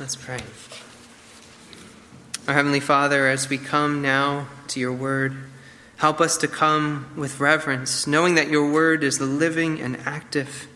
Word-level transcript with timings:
Let's 0.00 0.16
pray. 0.16 0.40
Our 2.48 2.54
Heavenly 2.54 2.80
Father, 2.80 3.28
as 3.28 3.50
we 3.50 3.58
come 3.58 4.00
now 4.00 4.48
to 4.68 4.80
your 4.80 4.94
word, 4.94 5.36
help 5.98 6.22
us 6.22 6.38
to 6.38 6.48
come 6.48 7.12
with 7.16 7.38
reverence, 7.38 8.06
knowing 8.06 8.34
that 8.36 8.48
your 8.48 8.72
word 8.72 9.04
is 9.04 9.18
the 9.18 9.26
living 9.26 9.78
and 9.78 9.98
active. 10.06 10.68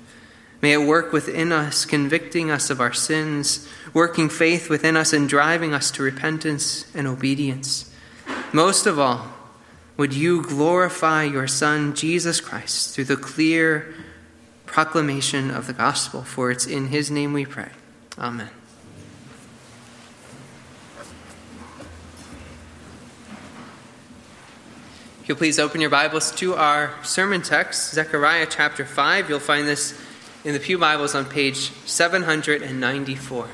May 0.60 0.74
it 0.74 0.86
work 0.86 1.10
within 1.10 1.52
us, 1.52 1.86
convicting 1.86 2.50
us 2.50 2.68
of 2.68 2.82
our 2.82 2.92
sins, 2.92 3.66
working 3.94 4.28
faith 4.28 4.68
within 4.68 4.94
us, 4.94 5.14
and 5.14 5.26
driving 5.26 5.72
us 5.72 5.90
to 5.92 6.02
repentance 6.02 6.84
and 6.94 7.06
obedience. 7.06 7.90
Most 8.52 8.84
of 8.84 8.98
all, 8.98 9.28
would 9.96 10.12
you 10.12 10.42
glorify 10.42 11.24
your 11.24 11.48
Son, 11.48 11.94
Jesus 11.94 12.42
Christ, 12.42 12.94
through 12.94 13.04
the 13.04 13.16
clear 13.16 13.94
proclamation 14.66 15.50
of 15.50 15.66
the 15.66 15.72
gospel? 15.72 16.24
For 16.24 16.50
it's 16.50 16.66
in 16.66 16.88
his 16.88 17.10
name 17.10 17.32
we 17.32 17.46
pray. 17.46 17.70
Amen. 18.18 18.50
If 25.24 25.28
you'll 25.28 25.38
please 25.38 25.58
open 25.58 25.80
your 25.80 25.88
Bibles 25.88 26.32
to 26.32 26.54
our 26.54 26.92
sermon 27.02 27.40
text, 27.40 27.94
Zechariah 27.94 28.46
chapter 28.46 28.84
5. 28.84 29.30
You'll 29.30 29.40
find 29.40 29.66
this 29.66 29.98
in 30.44 30.52
the 30.52 30.60
Pew 30.60 30.76
Bibles 30.76 31.14
on 31.14 31.24
page 31.24 31.72
794. 31.86 33.48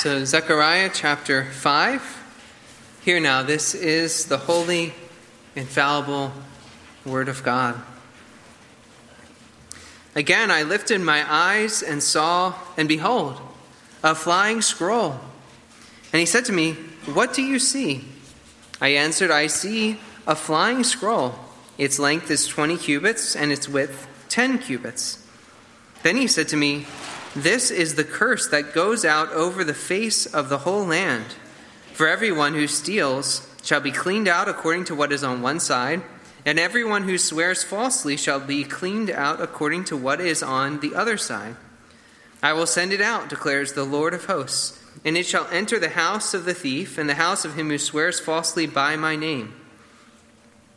So, 0.00 0.24
Zechariah 0.24 0.88
chapter 0.94 1.44
5. 1.44 3.02
Here 3.04 3.20
now, 3.20 3.42
this 3.42 3.74
is 3.74 4.24
the 4.24 4.38
holy, 4.38 4.94
infallible 5.54 6.32
Word 7.04 7.28
of 7.28 7.42
God. 7.42 7.78
Again, 10.14 10.50
I 10.50 10.62
lifted 10.62 11.02
my 11.02 11.30
eyes 11.30 11.82
and 11.82 12.02
saw, 12.02 12.54
and 12.78 12.88
behold, 12.88 13.42
a 14.02 14.14
flying 14.14 14.62
scroll. 14.62 15.20
And 16.14 16.20
he 16.20 16.24
said 16.24 16.46
to 16.46 16.52
me, 16.52 16.76
What 17.04 17.34
do 17.34 17.42
you 17.42 17.58
see? 17.58 18.06
I 18.80 18.94
answered, 18.94 19.30
I 19.30 19.48
see 19.48 20.00
a 20.26 20.34
flying 20.34 20.82
scroll. 20.82 21.34
Its 21.76 21.98
length 21.98 22.30
is 22.30 22.46
20 22.46 22.78
cubits, 22.78 23.36
and 23.36 23.52
its 23.52 23.68
width 23.68 24.08
10 24.30 24.60
cubits. 24.60 25.28
Then 26.02 26.16
he 26.16 26.26
said 26.26 26.48
to 26.48 26.56
me, 26.56 26.86
this 27.34 27.70
is 27.70 27.94
the 27.94 28.04
curse 28.04 28.48
that 28.48 28.74
goes 28.74 29.04
out 29.04 29.30
over 29.32 29.62
the 29.62 29.74
face 29.74 30.26
of 30.26 30.48
the 30.48 30.58
whole 30.58 30.84
land. 30.84 31.26
For 31.92 32.08
everyone 32.08 32.54
who 32.54 32.66
steals 32.66 33.46
shall 33.62 33.80
be 33.80 33.92
cleaned 33.92 34.26
out 34.26 34.48
according 34.48 34.84
to 34.86 34.94
what 34.94 35.12
is 35.12 35.22
on 35.22 35.42
one 35.42 35.60
side, 35.60 36.02
and 36.44 36.58
everyone 36.58 37.04
who 37.04 37.18
swears 37.18 37.62
falsely 37.62 38.16
shall 38.16 38.40
be 38.40 38.64
cleaned 38.64 39.10
out 39.10 39.40
according 39.40 39.84
to 39.84 39.96
what 39.96 40.20
is 40.20 40.42
on 40.42 40.80
the 40.80 40.94
other 40.94 41.16
side. 41.16 41.56
I 42.42 42.52
will 42.52 42.66
send 42.66 42.92
it 42.92 43.00
out, 43.00 43.28
declares 43.28 43.74
the 43.74 43.84
Lord 43.84 44.14
of 44.14 44.24
hosts, 44.24 44.82
and 45.04 45.16
it 45.16 45.26
shall 45.26 45.46
enter 45.52 45.78
the 45.78 45.90
house 45.90 46.34
of 46.34 46.44
the 46.44 46.54
thief 46.54 46.98
and 46.98 47.08
the 47.08 47.14
house 47.14 47.44
of 47.44 47.54
him 47.54 47.68
who 47.68 47.78
swears 47.78 48.18
falsely 48.18 48.66
by 48.66 48.96
my 48.96 49.14
name. 49.14 49.54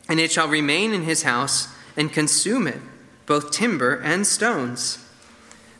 And 0.08 0.20
it 0.20 0.30
shall 0.30 0.48
remain 0.48 0.92
in 0.92 1.02
his 1.02 1.22
house 1.22 1.68
and 1.96 2.12
consume 2.12 2.66
it, 2.66 2.80
both 3.26 3.50
timber 3.50 3.94
and 3.94 4.26
stones. 4.26 5.03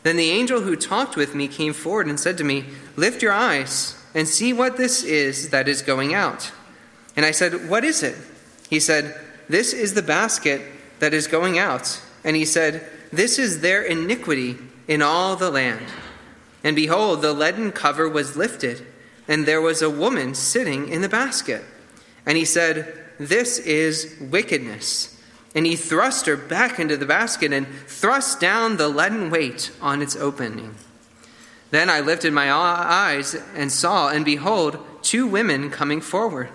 Then 0.05 0.17
the 0.17 0.29
angel 0.29 0.61
who 0.61 0.75
talked 0.75 1.15
with 1.15 1.33
me 1.33 1.47
came 1.47 1.73
forward 1.73 2.05
and 2.05 2.19
said 2.19 2.37
to 2.37 2.43
me, 2.43 2.65
Lift 2.95 3.23
your 3.23 3.33
eyes 3.33 3.99
and 4.13 4.27
see 4.27 4.53
what 4.53 4.77
this 4.77 5.03
is 5.03 5.49
that 5.49 5.67
is 5.67 5.81
going 5.81 6.13
out. 6.13 6.51
And 7.15 7.25
I 7.25 7.31
said, 7.31 7.67
What 7.67 7.83
is 7.83 8.03
it? 8.03 8.15
He 8.69 8.79
said, 8.79 9.19
This 9.49 9.73
is 9.73 9.95
the 9.95 10.03
basket 10.03 10.61
that 10.99 11.15
is 11.15 11.25
going 11.25 11.57
out. 11.57 11.99
And 12.23 12.35
he 12.35 12.45
said, 12.45 12.87
This 13.11 13.39
is 13.39 13.61
their 13.61 13.81
iniquity 13.81 14.59
in 14.87 15.01
all 15.01 15.35
the 15.35 15.49
land. 15.49 15.87
And 16.63 16.75
behold, 16.75 17.23
the 17.23 17.33
leaden 17.33 17.71
cover 17.71 18.07
was 18.07 18.37
lifted, 18.37 18.85
and 19.27 19.47
there 19.47 19.59
was 19.59 19.81
a 19.81 19.89
woman 19.89 20.35
sitting 20.35 20.87
in 20.87 21.01
the 21.01 21.09
basket. 21.09 21.63
And 22.27 22.37
he 22.37 22.45
said, 22.45 23.05
This 23.17 23.57
is 23.57 24.17
wickedness 24.21 25.14
and 25.55 25.65
he 25.65 25.77
thrust 25.77 26.25
her 26.25 26.35
back 26.35 26.79
into 26.79 26.97
the 26.97 27.05
basket 27.05 27.53
and 27.53 27.65
thrust 27.87 28.41
down 28.41 28.75
the 28.75 28.89
leaden 28.89 29.29
weight 29.29 29.71
on 29.81 30.01
its 30.01 30.17
opening. 30.17 30.75
Then 31.71 31.89
I 31.89 32.01
lifted 32.01 32.33
my 32.33 32.51
eyes 32.51 33.35
and 33.55 33.71
saw, 33.71 34.09
and 34.09 34.25
behold, 34.25 34.77
two 35.01 35.25
women 35.25 35.71
coming 35.71 36.01
forward. 36.01 36.49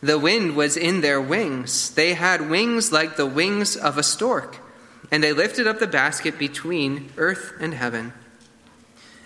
The 0.00 0.18
wind 0.18 0.54
was 0.54 0.76
in 0.76 1.00
their 1.00 1.20
wings. 1.20 1.90
They 1.90 2.14
had 2.14 2.48
wings 2.48 2.92
like 2.92 3.16
the 3.16 3.26
wings 3.26 3.76
of 3.76 3.98
a 3.98 4.02
stork, 4.04 4.58
and 5.10 5.22
they 5.22 5.32
lifted 5.32 5.66
up 5.66 5.80
the 5.80 5.86
basket 5.88 6.38
between 6.38 7.10
earth 7.16 7.52
and 7.58 7.74
heaven. 7.74 8.12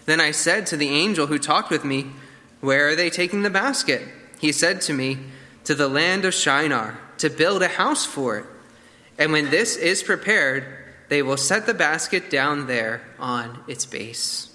Then 0.07 0.21
I 0.21 0.31
said 0.31 0.67
to 0.69 0.77
the 0.77 0.89
angel 0.89 1.27
who 1.27 1.39
talked 1.39 1.71
with 1.71 1.85
me, 1.85 2.07
Where 2.61 2.89
are 2.89 2.97
they 2.97 3.11
taking 3.11 3.43
the 3.43 3.51
basket? 3.51 4.03
He 4.41 4.51
said 4.51 4.81
to 4.83 4.95
me, 4.95 5.19
To 5.65 5.75
the 5.75 5.89
land 5.89 6.25
of 6.25 6.33
Shinar, 6.33 6.99
to 7.19 7.29
build 7.29 7.63
a 7.63 7.69
house 7.69 8.07
for 8.07 8.39
it 8.39 8.47
and 9.21 9.33
when 9.33 9.51
this 9.51 9.77
is 9.77 10.03
prepared, 10.03 10.65
they 11.11 11.23
will 11.23 11.37
set 11.37 11.67
the 11.67 11.75
basket 11.75 12.31
down 12.31 12.67
there 12.67 13.03
on 13.19 13.63
its 13.69 13.85
base. 13.85 14.49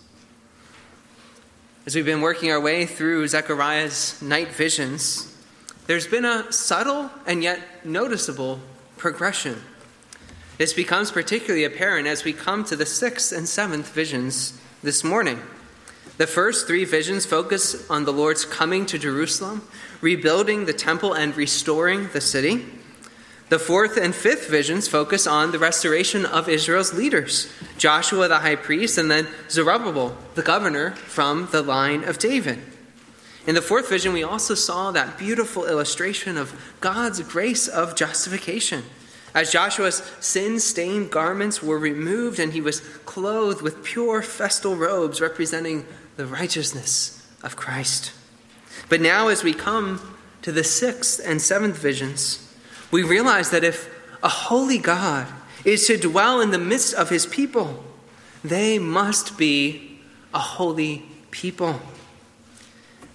As 1.85 1.93
we've 1.93 2.03
been 2.03 2.21
working 2.21 2.49
our 2.49 2.59
way 2.59 2.87
through 2.87 3.27
Zechariah's 3.27 4.19
night 4.23 4.47
visions, 4.47 5.31
there's 5.85 6.07
been 6.07 6.25
a 6.25 6.51
subtle 6.51 7.11
and 7.27 7.43
yet 7.43 7.85
noticeable 7.85 8.59
progression. 8.97 9.61
This 10.57 10.73
becomes 10.73 11.11
particularly 11.11 11.63
apparent 11.63 12.07
as 12.07 12.23
we 12.23 12.33
come 12.33 12.63
to 12.63 12.75
the 12.75 12.87
sixth 12.87 13.31
and 13.31 13.47
seventh 13.47 13.93
visions 13.93 14.59
this 14.81 15.03
morning. 15.03 15.39
The 16.17 16.25
first 16.25 16.65
three 16.65 16.85
visions 16.85 17.23
focus 17.23 17.87
on 17.87 18.05
the 18.05 18.13
Lord's 18.13 18.45
coming 18.45 18.87
to 18.87 18.97
Jerusalem, 18.97 19.67
rebuilding 20.01 20.65
the 20.65 20.73
temple, 20.73 21.13
and 21.13 21.37
restoring 21.37 22.09
the 22.13 22.21
city. 22.21 22.65
The 23.49 23.59
fourth 23.59 23.95
and 23.97 24.15
fifth 24.15 24.49
visions 24.49 24.87
focus 24.87 25.27
on 25.27 25.51
the 25.51 25.59
restoration 25.59 26.25
of 26.25 26.49
Israel's 26.49 26.93
leaders 26.93 27.51
Joshua 27.77 28.27
the 28.27 28.39
high 28.39 28.55
priest, 28.55 28.97
and 28.97 29.11
then 29.11 29.27
Zerubbabel, 29.49 30.17
the 30.33 30.41
governor 30.41 30.91
from 30.91 31.49
the 31.51 31.61
line 31.61 32.03
of 32.03 32.17
David. 32.17 32.59
In 33.45 33.53
the 33.53 33.61
fourth 33.61 33.89
vision, 33.89 34.13
we 34.13 34.23
also 34.23 34.55
saw 34.55 34.91
that 34.91 35.19
beautiful 35.19 35.65
illustration 35.65 36.37
of 36.37 36.75
God's 36.81 37.21
grace 37.21 37.67
of 37.67 37.95
justification. 37.95 38.83
As 39.35 39.51
Joshua's 39.51 39.97
sin 40.19 40.59
stained 40.59 41.11
garments 41.11 41.61
were 41.61 41.77
removed 41.77 42.39
and 42.39 42.53
he 42.53 42.61
was 42.61 42.79
clothed 43.05 43.61
with 43.61 43.83
pure 43.83 44.23
festal 44.23 44.75
robes 44.75 45.21
representing 45.21 45.85
the 46.15 46.25
righteousness 46.25 47.27
of 47.43 47.55
Christ. 47.55 48.13
But 48.89 49.01
now, 49.01 49.27
as 49.27 49.43
we 49.43 49.53
come 49.53 50.15
to 50.41 50.51
the 50.51 50.63
sixth 50.63 51.19
and 51.23 51.41
seventh 51.41 51.77
visions, 51.77 52.44
we 52.91 53.03
realize 53.03 53.49
that 53.51 53.63
if 53.63 53.89
a 54.23 54.29
holy 54.29 54.77
God 54.77 55.27
is 55.63 55.87
to 55.87 55.97
dwell 55.97 56.41
in 56.41 56.51
the 56.51 56.57
midst 56.57 56.93
of 56.93 57.09
his 57.09 57.25
people, 57.25 57.83
they 58.43 58.77
must 58.79 59.37
be 59.37 59.99
a 60.33 60.39
holy 60.39 61.03
people. 61.31 61.79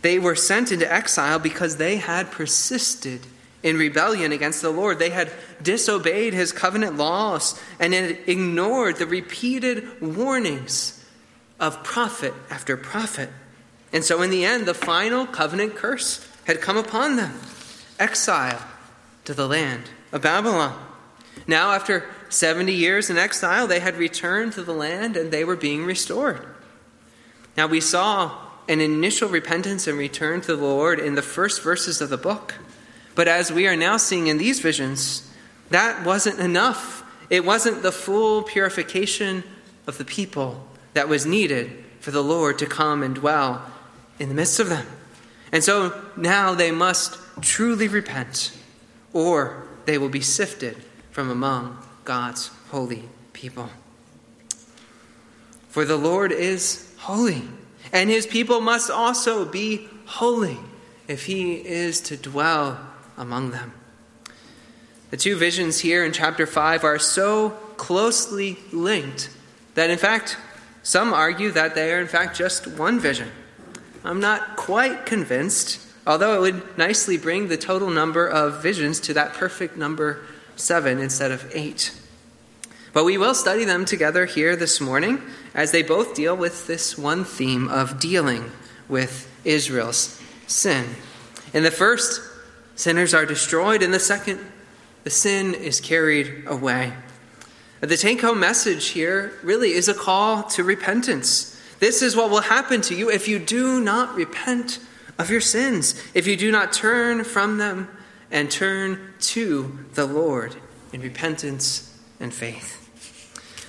They 0.03 0.19
were 0.19 0.35
sent 0.35 0.73
into 0.73 0.91
exile 0.91 1.39
because 1.39 1.77
they 1.77 1.97
had 1.97 2.31
persisted 2.31 3.21
in 3.63 3.77
rebellion 3.77 4.33
against 4.33 4.63
the 4.63 4.71
Lord. 4.71 4.99
They 4.99 5.11
had 5.11 5.31
disobeyed 5.63 6.33
his 6.33 6.53
covenant 6.53 6.97
laws 6.97 7.61
and 7.79 7.93
had 7.93 8.19
ignored 8.27 8.97
the 8.97 9.07
repeated 9.07 10.01
warnings 10.01 11.05
of 11.59 11.85
prophet 11.85 12.33
after 12.49 12.77
prophet. 12.77 13.29
And 13.93 14.05
so, 14.05 14.23
in 14.23 14.31
the 14.31 14.45
end, 14.45 14.67
the 14.67 14.75
final 14.75 15.27
covenant 15.27 15.75
curse 15.75 16.27
had 16.47 16.61
come 16.61 16.79
upon 16.79 17.17
them 17.17 17.39
exile 17.99 18.63
to 19.25 19.35
the 19.35 19.47
land 19.47 19.91
of 20.13 20.23
Babylon. 20.23 20.79
Now, 21.47 21.73
after 21.73 22.05
70 22.29 22.73
years 22.73 23.11
in 23.11 23.19
exile, 23.19 23.67
they 23.67 23.81
had 23.81 23.97
returned 23.97 24.53
to 24.55 24.63
the 24.63 24.73
land 24.73 25.17
and 25.17 25.31
they 25.31 25.45
were 25.45 25.57
being 25.57 25.85
restored. 25.85 26.47
Now, 27.57 27.67
we 27.67 27.81
saw 27.81 28.37
an 28.69 28.81
initial 28.81 29.29
repentance 29.29 29.87
and 29.87 29.99
return 29.99 30.41
to 30.43 30.55
the 30.55 30.63
Lord 30.63 31.01
in 31.01 31.17
the 31.17 31.23
first 31.23 31.63
verses 31.63 32.01
of 32.01 32.09
the 32.09 32.17
book. 32.17 32.55
But 33.15 33.27
as 33.27 33.51
we 33.51 33.67
are 33.67 33.77
now 33.77 33.97
seeing 33.97 34.29
in 34.29 34.39
these 34.39 34.61
visions, 34.61 35.29
that 35.71 36.05
wasn't 36.07 36.39
enough. 36.39 37.03
It 37.29 37.45
wasn't 37.45 37.83
the 37.83 37.93
full 37.93 38.43
purification 38.43 39.43
of 39.87 39.99
the 39.99 40.05
people 40.05 40.67
that 40.95 41.09
was 41.09 41.27
needed 41.27 41.85
for 42.01 42.11
the 42.13 42.23
Lord 42.23 42.59
to 42.61 42.67
come 42.67 43.03
and 43.03 43.15
dwell 43.15 43.71
in 44.19 44.29
the 44.29 44.35
midst 44.35 44.61
of 44.61 44.69
them. 44.69 44.87
And 45.53 45.65
so 45.65 46.01
now 46.17 46.55
they 46.55 46.71
must 46.71 47.19
truly 47.41 47.89
repent 47.89 48.57
or 49.13 49.65
they 49.85 49.99
will 49.99 50.09
be 50.09 50.21
sifted 50.21 50.77
from 51.11 51.31
among 51.31 51.79
God's 52.05 52.51
holy 52.71 53.05
people. 53.33 53.71
For 55.69 55.85
the 55.85 55.97
Lord 55.97 56.33
is 56.33 56.93
holy, 56.99 57.43
and 57.93 58.11
his 58.11 58.27
people 58.27 58.61
must 58.61 58.91
also 58.91 59.45
be 59.45 59.89
holy 60.07 60.59
if 61.09 61.27
he 61.27 61.55
is 61.55 62.01
to 62.03 62.17
dwell 62.17 62.81
among 63.17 63.51
them. 63.51 63.73
The 65.11 65.17
two 65.17 65.37
visions 65.37 65.81
here 65.81 66.05
in 66.05 66.13
chapter 66.13 66.47
5 66.47 66.85
are 66.85 66.99
so 66.99 67.51
closely 67.77 68.59
linked 68.73 69.31
that, 69.75 69.91
in 69.91 69.99
fact, 69.99 70.37
some 70.83 71.13
argue 71.13 71.51
that 71.51 71.75
they 71.75 71.93
are, 71.93 72.01
in 72.01 72.07
fact, 72.07 72.37
just 72.37 72.67
one 72.67 73.01
vision. 73.01 73.29
I'm 74.05 74.21
not 74.21 74.57
quite 74.57 75.07
convinced, 75.07 75.81
although 76.07 76.37
it 76.37 76.41
would 76.41 76.79
nicely 76.79 77.17
bring 77.17 77.49
the 77.49 77.57
total 77.57 77.91
number 77.91 78.27
of 78.27 78.63
visions 78.63 79.01
to 79.01 79.15
that 79.15 79.35
perfect 79.35 79.77
number 79.77 80.23
seven 80.57 80.99
instead 80.99 81.31
of 81.31 81.51
eight. 81.55 81.95
But 82.93 83.05
we 83.05 83.19
will 83.19 83.35
study 83.35 83.65
them 83.65 83.85
together 83.85 84.27
here 84.27 84.57
this 84.57 84.81
morning 84.81 85.23
as 85.55 85.71
they 85.71 85.83
both 85.83 86.15
deal 86.15 86.37
with 86.37 86.67
this 86.67 86.99
one 86.99 87.25
theme 87.25 87.69
of 87.69 88.01
dealing 88.01 88.51
with 88.89 89.31
Israel's 89.45 90.21
sin. 90.47 90.87
In 91.55 91.63
the 91.63 91.71
first, 91.71 92.21
sinners 92.75 93.15
are 93.15 93.27
destroyed. 93.27 93.83
In 93.83 93.93
the 93.93 94.01
second, 94.01 94.41
the 95.05 95.11
sin 95.11 95.55
is 95.55 95.81
carried 95.81 96.45
away. 96.47 96.93
The 97.81 97.97
take 97.97 98.21
home 98.21 98.41
message 98.41 98.89
here 98.89 99.33
really 99.43 99.73
is 99.73 99.89
a 99.89 99.95
call 99.95 100.43
to 100.45 100.65
repentance. 100.65 101.59
This 101.79 102.03
is 102.03 102.15
what 102.15 102.31
will 102.31 102.43
happen 102.43 102.83
to 102.83 102.95
you 102.95 103.11
if 103.11 103.27
you 103.27 103.39
do 103.39 103.81
not 103.81 104.15
repent 104.15 104.81
of 105.21 105.31
your 105.31 105.41
sins, 105.41 105.95
if 106.15 106.27
you 106.27 106.35
do 106.35 106.51
not 106.51 106.73
turn 106.73 107.25
from 107.25 107.59
them 107.59 107.89
and 108.31 108.51
turn 108.51 109.13
to 109.21 109.79
the 109.93 110.07
Lord 110.07 110.57
in 110.95 111.03
repentance 111.03 111.95
and 112.19 112.33
faith. 112.33 112.79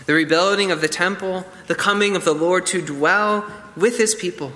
The 0.06 0.14
rebuilding 0.14 0.72
of 0.72 0.80
the 0.80 0.88
temple, 0.88 1.46
the 1.68 1.76
coming 1.76 2.16
of 2.16 2.24
the 2.24 2.34
Lord 2.34 2.66
to 2.68 2.82
dwell 2.82 3.52
with 3.76 3.98
his 3.98 4.16
people. 4.16 4.54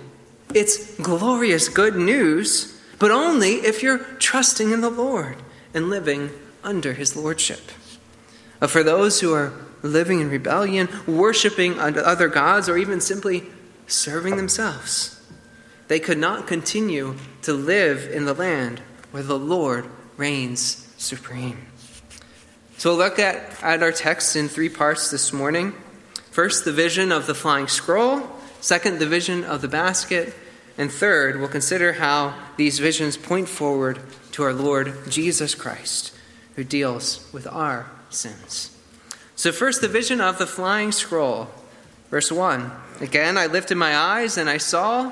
It's 0.53 0.95
glorious 0.95 1.67
good 1.67 1.95
news, 1.95 2.81
but 2.97 3.11
only 3.11 3.55
if 3.55 3.83
you're 3.83 3.97
trusting 3.97 4.71
in 4.71 4.79
the 4.79 4.89
Lord 4.89 5.35
and 5.73 5.89
living 5.89 6.29
under 6.63 6.93
his 6.93 7.15
lordship. 7.15 7.59
For 8.65 8.83
those 8.83 9.19
who 9.19 9.33
are 9.33 9.51
living 9.83 10.21
in 10.21 10.29
rebellion, 10.29 10.87
worshiping 11.05 11.77
other 11.77 12.29
gods, 12.29 12.69
or 12.69 12.77
even 12.77 13.01
simply 13.01 13.43
serving 13.85 14.37
themselves, 14.37 15.14
they 15.87 15.99
could 15.99 16.17
not 16.17 16.47
continue 16.47 17.15
to 17.43 17.53
live 17.53 18.09
in 18.11 18.25
the 18.25 18.33
land 18.33 18.79
where 19.11 19.23
the 19.23 19.39
Lord 19.39 19.85
reigns 20.17 20.93
supreme. 20.97 21.67
So 22.77 22.89
we'll 22.91 22.99
look 22.99 23.19
at, 23.19 23.63
at 23.63 23.81
our 23.81 23.91
text 23.91 24.35
in 24.35 24.49
three 24.49 24.69
parts 24.69 25.09
this 25.09 25.31
morning. 25.31 25.73
First, 26.31 26.65
the 26.65 26.73
vision 26.73 27.11
of 27.11 27.27
the 27.27 27.35
flying 27.35 27.67
scroll. 27.67 28.29
Second, 28.59 28.99
the 28.99 29.05
vision 29.05 29.43
of 29.43 29.61
the 29.61 29.67
basket. 29.67 30.33
And 30.77 30.91
third, 30.91 31.39
we'll 31.39 31.47
consider 31.47 31.93
how 31.93 32.37
these 32.57 32.79
visions 32.79 33.15
point 33.15 33.47
forward 33.47 33.99
to 34.33 34.43
our 34.43 34.53
Lord 34.53 34.93
Jesus 35.09 35.55
Christ, 35.55 36.13
who 36.55 36.65
deals 36.65 37.29
with 37.31 37.47
our 37.47 37.89
sins. 38.09 38.77
So, 39.37 39.51
first, 39.51 39.79
the 39.79 39.87
vision 39.87 40.19
of 40.19 40.37
the 40.37 40.47
flying 40.47 40.91
scroll. 40.91 41.49
Verse 42.09 42.31
1 42.31 42.71
Again, 42.99 43.37
I 43.37 43.45
lifted 43.45 43.75
my 43.75 43.95
eyes, 43.95 44.37
and 44.37 44.49
I 44.49 44.57
saw, 44.57 45.11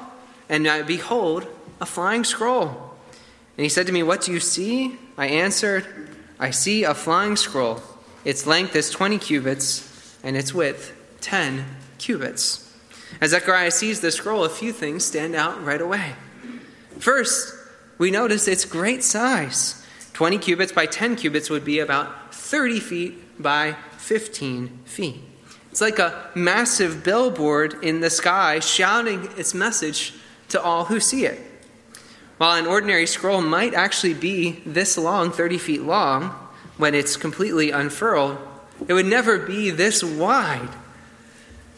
and 0.53 0.67
I 0.67 0.83
behold, 0.83 1.47
a 1.81 1.85
flying 1.85 2.23
scroll. 2.23 2.67
And 3.57 3.63
he 3.63 3.69
said 3.69 3.87
to 3.87 3.91
me, 3.91 4.03
What 4.03 4.21
do 4.21 4.31
you 4.31 4.39
see? 4.39 4.99
I 5.17 5.25
answered, 5.25 5.87
I 6.39 6.51
see 6.51 6.83
a 6.83 6.93
flying 6.93 7.35
scroll. 7.37 7.81
Its 8.23 8.45
length 8.45 8.75
is 8.75 8.91
20 8.91 9.17
cubits, 9.17 10.15
and 10.23 10.37
its 10.37 10.53
width 10.53 10.93
10 11.21 11.65
cubits. 11.97 12.71
As 13.19 13.31
Zechariah 13.31 13.71
sees 13.71 14.01
the 14.01 14.11
scroll, 14.11 14.43
a 14.43 14.49
few 14.49 14.71
things 14.71 15.03
stand 15.03 15.33
out 15.33 15.63
right 15.65 15.81
away. 15.81 16.13
First, 16.99 17.55
we 17.97 18.11
notice 18.11 18.47
its 18.47 18.63
great 18.63 19.03
size. 19.03 19.83
20 20.13 20.37
cubits 20.37 20.71
by 20.71 20.85
10 20.85 21.15
cubits 21.15 21.49
would 21.49 21.65
be 21.65 21.79
about 21.79 22.31
30 22.31 22.79
feet 22.79 23.41
by 23.41 23.75
15 23.97 24.81
feet. 24.85 25.19
It's 25.71 25.81
like 25.81 25.97
a 25.97 26.29
massive 26.35 27.03
billboard 27.03 27.83
in 27.83 28.01
the 28.01 28.11
sky 28.11 28.59
shouting 28.59 29.29
its 29.35 29.55
message 29.55 30.13
to 30.53 30.61
all 30.61 30.85
who 30.85 30.99
see 30.99 31.25
it. 31.25 31.39
While 32.37 32.57
an 32.57 32.65
ordinary 32.65 33.05
scroll 33.05 33.41
might 33.41 33.73
actually 33.73 34.13
be 34.13 34.61
this 34.65 34.97
long, 34.97 35.31
30 35.31 35.57
feet 35.57 35.81
long, 35.83 36.29
when 36.77 36.95
it's 36.95 37.17
completely 37.17 37.71
unfurled, 37.71 38.37
it 38.87 38.93
would 38.93 39.05
never 39.05 39.37
be 39.37 39.69
this 39.69 40.03
wide. 40.03 40.69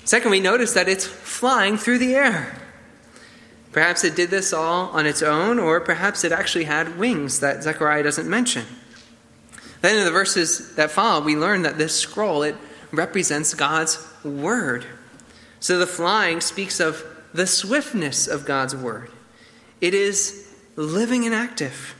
Second, 0.05 0.31
we 0.31 0.39
notice 0.39 0.73
that 0.73 0.87
it's 0.87 1.05
flying 1.05 1.77
through 1.77 1.97
the 1.97 2.15
air. 2.15 2.61
Perhaps 3.71 4.03
it 4.03 4.15
did 4.15 4.29
this 4.29 4.53
all 4.53 4.89
on 4.89 5.05
its 5.05 5.21
own, 5.21 5.59
or 5.59 5.81
perhaps 5.81 6.23
it 6.23 6.31
actually 6.31 6.65
had 6.65 6.97
wings 6.97 7.39
that 7.41 7.63
Zechariah 7.63 8.03
doesn't 8.03 8.29
mention. 8.29 8.65
Then 9.81 9.97
in 9.97 10.05
the 10.05 10.11
verses 10.11 10.75
that 10.75 10.91
follow, 10.91 11.23
we 11.23 11.35
learn 11.35 11.63
that 11.63 11.77
this 11.77 11.99
scroll, 11.99 12.43
it 12.43 12.55
represents 12.91 13.53
God's 13.53 14.05
word. 14.23 14.85
So 15.59 15.77
the 15.77 15.87
flying 15.87 16.41
speaks 16.41 16.79
of 16.79 17.03
the 17.35 17.45
swiftness 17.45 18.27
of 18.27 18.45
God's 18.45 18.75
word. 18.75 19.11
It 19.81 19.93
is 19.93 20.49
living 20.77 21.25
and 21.25 21.35
active. 21.35 21.95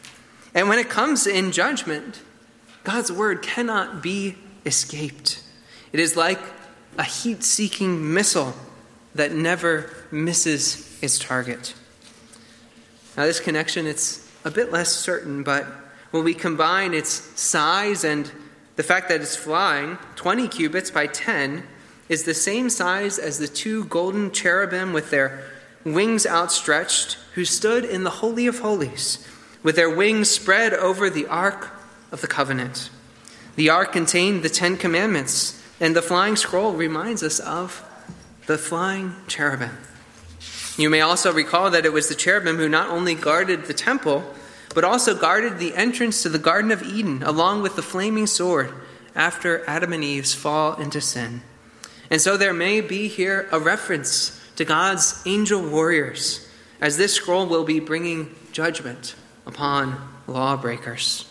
And 0.54 0.70
when 0.70 0.80
it 0.80 0.90
comes 0.90 1.28
in 1.28 1.52
judgment, 1.52 2.22
God's 2.86 3.12
word 3.12 3.42
cannot 3.42 4.02
be 4.02 4.36
escaped. 4.66 5.44
It 5.92 6.00
is 6.00 6.16
like 6.16 6.40
a 6.98 7.04
heat 7.04 7.44
seeking 7.44 8.14
missile 8.14 8.54
that 9.14 9.34
never 9.34 9.92
misses 10.10 10.98
its 11.04 11.20
target. 11.20 11.74
Now, 13.18 13.26
this 13.26 13.42
connection, 13.42 13.88
it's 13.88 14.30
a 14.46 14.52
bit 14.52 14.72
less 14.72 14.90
certain, 14.92 15.44
but 15.44 15.66
when 16.12 16.24
we 16.24 16.34
combine 16.34 16.94
its 16.94 17.10
size 17.40 18.06
and 18.06 18.32
the 18.78 18.84
fact 18.84 19.10
that 19.10 19.20
it's 19.20 19.36
flying, 19.36 19.98
20 20.16 20.48
cubits 20.48 20.92
by 20.92 21.08
10 21.08 21.66
is 22.08 22.24
the 22.24 22.34
same 22.34 22.70
size 22.70 23.18
as 23.18 23.40
the 23.40 23.48
two 23.48 23.86
golden 23.86 24.32
cherubim 24.32 24.94
with 24.94 25.10
their 25.10 25.44
wings 25.84 26.26
outstretched, 26.26 27.18
who 27.36 27.46
stood 27.46 27.86
in 27.86 28.04
the 28.04 28.10
Holy 28.10 28.48
of 28.48 28.60
Holies, 28.60 29.28
with 29.64 29.76
their 29.76 29.90
wings 29.90 30.30
spread 30.30 30.74
over 30.74 31.10
the 31.10 31.28
Ark 31.28 31.70
of 32.12 32.22
the 32.22 32.28
Covenant. 32.28 32.90
The 33.56 33.70
Ark 33.70 33.92
contained 33.92 34.44
the 34.44 34.50
Ten 34.50 34.78
Commandments, 34.78 35.62
and 35.80 35.96
the 35.96 36.02
flying 36.02 36.36
scroll 36.36 36.74
reminds 36.74 37.24
us 37.24 37.40
of 37.40 37.84
the 38.48 38.58
flying 38.58 39.16
cherubim. 39.28 39.78
You 40.78 40.90
may 40.90 41.02
also 41.02 41.32
recall 41.32 41.72
that 41.72 41.86
it 41.86 41.94
was 41.94 42.10
the 42.10 42.16
cherubim 42.16 42.58
who 42.58 42.68
not 42.68 42.90
only 42.90 43.16
guarded 43.16 43.66
the 43.66 43.74
temple, 43.74 44.24
but 44.74 44.84
also 44.84 45.16
guarded 45.16 45.58
the 45.58 45.74
entrance 45.74 46.22
to 46.24 46.30
the 46.30 46.38
Garden 46.38 46.72
of 46.72 46.84
Eden 46.84 47.24
along 47.24 47.62
with 47.62 47.76
the 47.76 47.82
flaming 47.82 48.28
sword 48.28 48.74
after 49.16 49.64
Adam 49.68 49.94
and 49.94 50.04
Eve's 50.04 50.34
fall 50.34 50.76
into 50.76 51.00
sin. 51.00 51.42
And 52.10 52.22
so 52.22 52.38
there 52.38 52.54
may 52.54 52.82
be 52.82 53.08
here 53.08 53.48
a 53.52 53.60
reference 53.60 54.40
to 54.56 54.66
God's 54.66 55.22
angel 55.26 55.62
warriors, 55.68 56.48
as 56.80 56.98
this 56.98 57.14
scroll 57.14 57.46
will 57.46 57.64
be 57.64 57.80
bringing 57.80 58.34
judgment 58.52 59.16
upon 59.46 59.98
lawbreakers. 60.28 61.26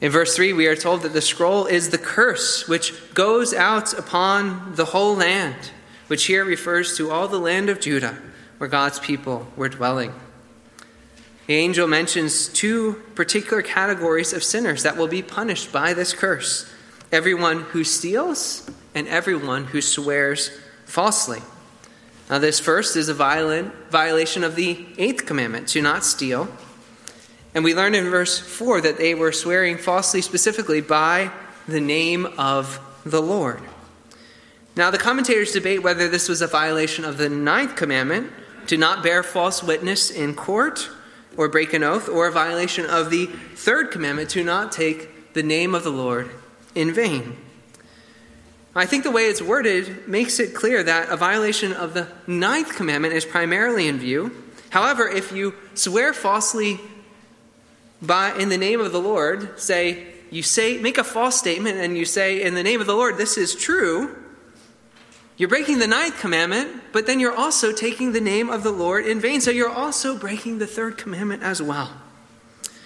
In 0.00 0.10
verse 0.10 0.36
3, 0.36 0.52
we 0.52 0.66
are 0.66 0.76
told 0.76 1.02
that 1.02 1.12
the 1.12 1.22
scroll 1.22 1.66
is 1.66 1.90
the 1.90 1.98
curse 1.98 2.68
which 2.68 2.92
goes 3.14 3.54
out 3.54 3.98
upon 3.98 4.74
the 4.74 4.86
whole 4.86 5.16
land, 5.16 5.70
which 6.08 6.26
here 6.26 6.44
refers 6.44 6.96
to 6.96 7.10
all 7.10 7.28
the 7.28 7.38
land 7.38 7.68
of 7.70 7.80
Judah 7.80 8.18
where 8.58 8.68
God's 8.68 8.98
people 8.98 9.46
were 9.56 9.68
dwelling. 9.68 10.12
The 11.46 11.54
angel 11.54 11.86
mentions 11.86 12.48
two 12.48 13.02
particular 13.14 13.62
categories 13.62 14.32
of 14.32 14.42
sinners 14.42 14.82
that 14.82 14.96
will 14.96 15.08
be 15.08 15.22
punished 15.22 15.72
by 15.72 15.94
this 15.94 16.12
curse 16.12 16.70
everyone 17.12 17.60
who 17.60 17.84
steals 17.84 18.68
and 18.96 19.06
everyone 19.06 19.64
who 19.66 19.82
swears 19.82 20.50
falsely. 20.86 21.42
Now, 22.30 22.38
this 22.38 22.58
first 22.58 22.96
is 22.96 23.08
a 23.10 23.14
violent 23.14 23.72
violation 23.90 24.42
of 24.42 24.56
the 24.56 24.86
eighth 24.96 25.26
commandment 25.26 25.68
to 25.68 25.82
not 25.82 26.02
steal. 26.02 26.48
And 27.54 27.62
we 27.62 27.74
learn 27.74 27.94
in 27.94 28.10
verse 28.10 28.38
4 28.38 28.80
that 28.80 28.96
they 28.96 29.14
were 29.14 29.32
swearing 29.32 29.76
falsely, 29.76 30.22
specifically 30.22 30.80
by 30.80 31.30
the 31.68 31.80
name 31.80 32.26
of 32.38 32.80
the 33.04 33.20
Lord. 33.20 33.60
Now, 34.76 34.90
the 34.90 34.98
commentators 34.98 35.52
debate 35.52 35.82
whether 35.82 36.08
this 36.08 36.28
was 36.28 36.40
a 36.40 36.46
violation 36.46 37.04
of 37.04 37.18
the 37.18 37.28
ninth 37.28 37.76
commandment 37.76 38.32
to 38.66 38.76
not 38.76 39.02
bear 39.02 39.22
false 39.22 39.62
witness 39.62 40.10
in 40.10 40.34
court 40.34 40.88
or 41.36 41.48
break 41.48 41.74
an 41.74 41.84
oath, 41.84 42.08
or 42.08 42.26
a 42.26 42.32
violation 42.32 42.86
of 42.86 43.10
the 43.10 43.26
third 43.26 43.90
commandment 43.90 44.30
to 44.30 44.42
not 44.42 44.72
take 44.72 45.34
the 45.34 45.42
name 45.42 45.74
of 45.74 45.84
the 45.84 45.90
Lord 45.90 46.30
in 46.74 46.94
vain. 46.94 47.36
I 48.76 48.86
think 48.86 49.04
the 49.04 49.10
way 49.10 49.22
it's 49.22 49.40
worded 49.40 50.06
makes 50.06 50.38
it 50.38 50.54
clear 50.54 50.82
that 50.82 51.08
a 51.08 51.16
violation 51.16 51.72
of 51.72 51.94
the 51.94 52.08
ninth 52.26 52.74
commandment 52.74 53.14
is 53.14 53.24
primarily 53.24 53.88
in 53.88 53.98
view. 53.98 54.44
However, 54.70 55.08
if 55.08 55.32
you 55.32 55.54
swear 55.74 56.12
falsely 56.12 56.78
by, 58.02 58.36
in 58.36 58.50
the 58.50 58.58
name 58.58 58.80
of 58.80 58.92
the 58.92 59.00
Lord, 59.00 59.58
say, 59.58 60.06
you 60.30 60.42
say, 60.42 60.76
make 60.78 60.98
a 60.98 61.04
false 61.04 61.38
statement 61.38 61.78
and 61.78 61.96
you 61.96 62.04
say, 62.04 62.42
in 62.42 62.54
the 62.54 62.62
name 62.62 62.80
of 62.80 62.86
the 62.86 62.94
Lord, 62.94 63.16
this 63.16 63.38
is 63.38 63.54
true, 63.54 64.14
You're 65.36 65.50
breaking 65.50 65.80
the 65.80 65.86
ninth 65.86 66.18
commandment, 66.18 66.82
but 66.92 67.06
then 67.06 67.20
you're 67.20 67.36
also 67.36 67.70
taking 67.70 68.12
the 68.12 68.20
name 68.20 68.48
of 68.48 68.62
the 68.62 68.70
Lord 68.70 69.06
in 69.06 69.20
vain. 69.20 69.40
So 69.40 69.50
you're 69.50 69.70
also 69.70 70.16
breaking 70.16 70.58
the 70.58 70.66
third 70.66 70.96
commandment 70.96 71.42
as 71.42 71.60
well. 71.60 71.92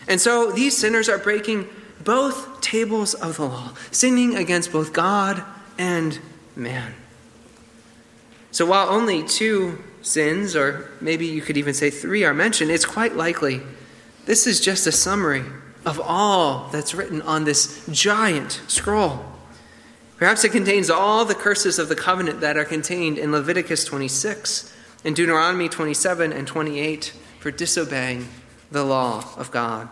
And 0.09 0.21
so 0.21 0.51
these 0.51 0.77
sinners 0.77 1.09
are 1.09 1.19
breaking 1.19 1.69
both 2.03 2.61
tables 2.61 3.15
of 3.15 3.37
the 3.37 3.45
law, 3.45 3.75
sinning 3.93 4.35
against 4.35 4.73
both 4.73 4.93
God 4.93 5.45
and 5.81 6.19
man. 6.55 6.93
So 8.51 8.67
while 8.67 8.91
only 8.91 9.23
two 9.23 9.83
sins, 10.03 10.55
or 10.55 10.91
maybe 11.01 11.25
you 11.25 11.41
could 11.41 11.57
even 11.57 11.73
say 11.73 11.89
three, 11.89 12.23
are 12.23 12.35
mentioned, 12.35 12.71
it's 12.71 12.85
quite 12.85 13.17
likely 13.17 13.63
this 14.27 14.47
is 14.47 14.61
just 14.61 14.87
a 14.87 14.93
summary 14.93 15.43
of 15.87 15.99
all 15.99 16.69
that's 16.71 16.95
written 16.95 17.23
on 17.23 17.45
this 17.45 17.87
giant 17.91 18.61
scroll. 18.69 19.25
Perhaps 20.19 20.45
it 20.45 20.53
contains 20.53 20.91
all 20.91 21.25
the 21.25 21.35
curses 21.35 21.79
of 21.79 21.89
the 21.89 21.97
covenant 21.97 22.43
that 22.43 22.59
are 22.59 22.67
contained 22.67 23.17
in 23.17 23.33
Leviticus 23.33 23.87
26 23.87 24.77
and 25.07 25.17
Deuteronomy 25.17 25.71
27 25.71 26.31
and 26.31 26.47
28 26.47 27.15
for 27.39 27.51
disobeying 27.51 28.29
the 28.71 28.85
law 28.85 29.25
of 29.39 29.51
God. 29.51 29.89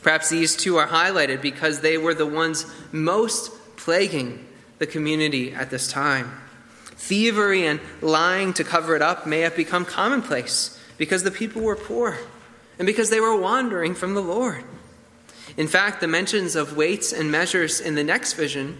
Perhaps 0.00 0.30
these 0.30 0.56
two 0.56 0.78
are 0.78 0.88
highlighted 0.88 1.42
because 1.42 1.80
they 1.80 1.98
were 1.98 2.14
the 2.14 2.26
ones 2.26 2.64
most 2.90 3.52
plaguing 3.76 4.46
the 4.78 4.86
community 4.86 5.52
at 5.52 5.70
this 5.70 5.88
time. 5.88 6.32
Thievery 6.96 7.66
and 7.66 7.80
lying 8.00 8.52
to 8.54 8.64
cover 8.64 8.96
it 8.96 9.02
up 9.02 9.26
may 9.26 9.40
have 9.40 9.56
become 9.56 9.84
commonplace 9.84 10.78
because 10.96 11.22
the 11.22 11.30
people 11.30 11.62
were 11.62 11.76
poor 11.76 12.18
and 12.78 12.86
because 12.86 13.10
they 13.10 13.20
were 13.20 13.36
wandering 13.36 13.94
from 13.94 14.14
the 14.14 14.22
Lord. 14.22 14.64
In 15.56 15.68
fact, 15.68 16.00
the 16.00 16.08
mentions 16.08 16.56
of 16.56 16.76
weights 16.76 17.12
and 17.12 17.30
measures 17.30 17.80
in 17.80 17.94
the 17.94 18.04
next 18.04 18.32
vision 18.34 18.78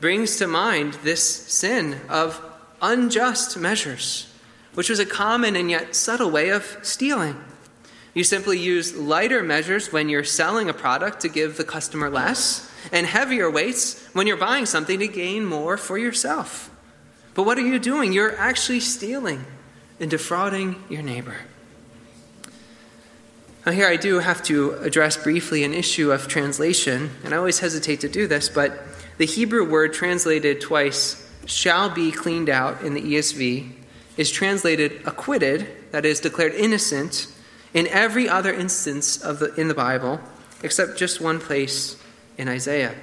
brings 0.00 0.36
to 0.36 0.46
mind 0.46 0.94
this 1.04 1.22
sin 1.22 2.00
of 2.08 2.44
unjust 2.82 3.56
measures, 3.56 4.30
which 4.74 4.90
was 4.90 4.98
a 4.98 5.06
common 5.06 5.56
and 5.56 5.70
yet 5.70 5.94
subtle 5.94 6.30
way 6.30 6.50
of 6.50 6.78
stealing. 6.82 7.42
You 8.12 8.24
simply 8.24 8.58
use 8.58 8.94
lighter 8.94 9.42
measures 9.42 9.92
when 9.92 10.08
you're 10.08 10.24
selling 10.24 10.68
a 10.68 10.74
product 10.74 11.20
to 11.20 11.28
give 11.28 11.56
the 11.56 11.64
customer 11.64 12.10
less, 12.10 12.70
and 12.92 13.06
heavier 13.06 13.50
weights 13.50 14.02
when 14.12 14.26
you're 14.26 14.36
buying 14.36 14.66
something 14.66 14.98
to 14.98 15.08
gain 15.08 15.44
more 15.44 15.76
for 15.76 15.98
yourself. 15.98 16.70
But 17.34 17.44
what 17.44 17.58
are 17.58 17.66
you 17.66 17.78
doing? 17.78 18.12
You're 18.12 18.36
actually 18.38 18.80
stealing 18.80 19.44
and 19.98 20.10
defrauding 20.10 20.82
your 20.88 21.02
neighbor. 21.02 21.36
Now, 23.66 23.72
here 23.72 23.88
I 23.88 23.96
do 23.96 24.18
have 24.18 24.42
to 24.44 24.72
address 24.82 25.16
briefly 25.16 25.64
an 25.64 25.72
issue 25.72 26.12
of 26.12 26.28
translation, 26.28 27.10
and 27.24 27.32
I 27.32 27.38
always 27.38 27.60
hesitate 27.60 28.00
to 28.00 28.08
do 28.08 28.26
this, 28.26 28.48
but 28.48 28.78
the 29.16 29.24
Hebrew 29.24 29.68
word 29.68 29.94
translated 29.94 30.60
twice, 30.60 31.20
shall 31.46 31.88
be 31.88 32.12
cleaned 32.12 32.50
out 32.50 32.82
in 32.82 32.94
the 32.94 33.00
ESV, 33.00 33.70
is 34.16 34.30
translated 34.30 35.00
acquitted, 35.06 35.66
that 35.92 36.04
is, 36.04 36.20
declared 36.20 36.52
innocent, 36.54 37.26
in 37.72 37.86
every 37.88 38.28
other 38.28 38.52
instance 38.52 39.20
of 39.22 39.38
the, 39.38 39.54
in 39.54 39.68
the 39.68 39.74
Bible, 39.74 40.20
except 40.62 40.98
just 40.98 41.20
one 41.20 41.40
place 41.40 41.96
in 42.38 42.48
Isaiah. 42.48 42.94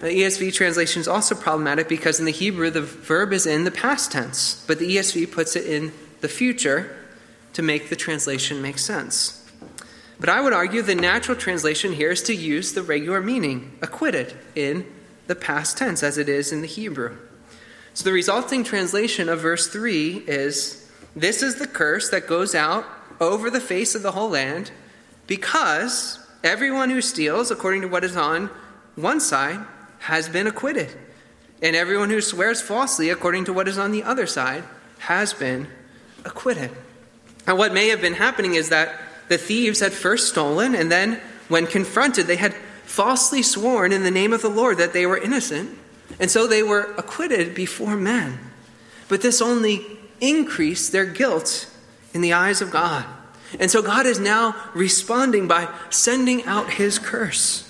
The 0.00 0.08
ESV 0.08 0.52
translation 0.52 1.00
is 1.00 1.08
also 1.08 1.34
problematic 1.34 1.88
because 1.88 2.20
in 2.20 2.24
the 2.24 2.32
Hebrew 2.32 2.70
the 2.70 2.82
verb 2.82 3.32
is 3.32 3.46
in 3.46 3.64
the 3.64 3.70
past 3.70 4.12
tense, 4.12 4.64
but 4.66 4.78
the 4.78 4.96
ESV 4.96 5.32
puts 5.32 5.56
it 5.56 5.66
in 5.66 5.92
the 6.20 6.28
future 6.28 6.96
to 7.54 7.62
make 7.62 7.88
the 7.88 7.96
translation 7.96 8.62
make 8.62 8.78
sense. 8.78 9.44
But 10.20 10.28
I 10.28 10.40
would 10.40 10.52
argue 10.52 10.82
the 10.82 10.94
natural 10.94 11.36
translation 11.36 11.92
here 11.92 12.10
is 12.10 12.22
to 12.24 12.34
use 12.34 12.72
the 12.72 12.82
regular 12.82 13.20
meaning, 13.20 13.76
acquitted, 13.82 14.36
in 14.54 14.86
the 15.26 15.34
past 15.34 15.78
tense 15.78 16.02
as 16.02 16.18
it 16.18 16.28
is 16.28 16.52
in 16.52 16.60
the 16.60 16.66
Hebrew. 16.66 17.16
So 17.94 18.04
the 18.04 18.12
resulting 18.12 18.62
translation 18.64 19.28
of 19.28 19.40
verse 19.40 19.66
3 19.68 20.24
is 20.26 20.88
This 21.16 21.42
is 21.42 21.56
the 21.56 21.66
curse 21.66 22.10
that 22.10 22.28
goes 22.28 22.54
out 22.54 22.84
over 23.20 23.50
the 23.50 23.60
face 23.60 23.94
of 23.94 24.02
the 24.02 24.12
whole 24.12 24.30
land, 24.30 24.70
because 25.26 26.18
everyone 26.42 26.90
who 26.90 27.00
steals, 27.00 27.50
according 27.50 27.82
to 27.82 27.88
what 27.88 28.04
is 28.04 28.16
on 28.16 28.50
one 28.96 29.20
side, 29.20 29.60
has 30.00 30.28
been 30.28 30.46
acquitted. 30.46 30.90
And 31.62 31.74
everyone 31.74 32.10
who 32.10 32.20
swears 32.20 32.60
falsely, 32.60 33.10
according 33.10 33.46
to 33.46 33.52
what 33.52 33.68
is 33.68 33.78
on 33.78 33.90
the 33.90 34.04
other 34.04 34.26
side, 34.26 34.64
has 34.98 35.32
been 35.32 35.68
acquitted. 36.24 36.70
And 37.46 37.58
what 37.58 37.72
may 37.72 37.88
have 37.88 38.00
been 38.00 38.14
happening 38.14 38.54
is 38.54 38.68
that 38.68 38.94
the 39.28 39.38
thieves 39.38 39.80
had 39.80 39.92
first 39.92 40.28
stolen, 40.28 40.74
and 40.74 40.90
then, 40.90 41.20
when 41.48 41.66
confronted, 41.66 42.26
they 42.26 42.36
had 42.36 42.54
falsely 42.84 43.42
sworn 43.42 43.92
in 43.92 44.02
the 44.02 44.10
name 44.10 44.32
of 44.32 44.42
the 44.42 44.48
Lord 44.48 44.78
that 44.78 44.92
they 44.92 45.06
were 45.06 45.18
innocent, 45.18 45.76
and 46.18 46.30
so 46.30 46.46
they 46.46 46.62
were 46.62 46.94
acquitted 46.96 47.54
before 47.54 47.96
men. 47.96 48.38
But 49.08 49.22
this 49.22 49.42
only 49.42 49.84
increased 50.20 50.92
their 50.92 51.04
guilt 51.04 51.70
in 52.14 52.20
the 52.20 52.32
eyes 52.32 52.60
of 52.60 52.70
God. 52.70 53.04
And 53.58 53.70
so 53.70 53.82
God 53.82 54.06
is 54.06 54.18
now 54.20 54.54
responding 54.74 55.48
by 55.48 55.72
sending 55.90 56.44
out 56.44 56.70
his 56.74 56.98
curse. 56.98 57.68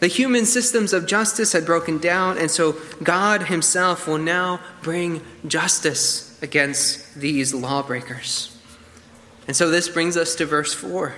The 0.00 0.06
human 0.06 0.46
systems 0.46 0.92
of 0.92 1.06
justice 1.06 1.52
had 1.52 1.66
broken 1.66 1.98
down, 1.98 2.38
and 2.38 2.50
so 2.50 2.76
God 3.02 3.44
Himself 3.44 4.06
will 4.06 4.18
now 4.18 4.60
bring 4.80 5.22
justice 5.46 6.40
against 6.40 7.16
these 7.16 7.52
lawbreakers. 7.52 8.56
And 9.48 9.56
so 9.56 9.70
this 9.70 9.88
brings 9.88 10.16
us 10.16 10.36
to 10.36 10.46
verse 10.46 10.72
4. 10.72 11.14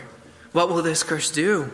What 0.53 0.71
will 0.71 0.83
this 0.83 1.03
curse 1.03 1.31
do? 1.31 1.71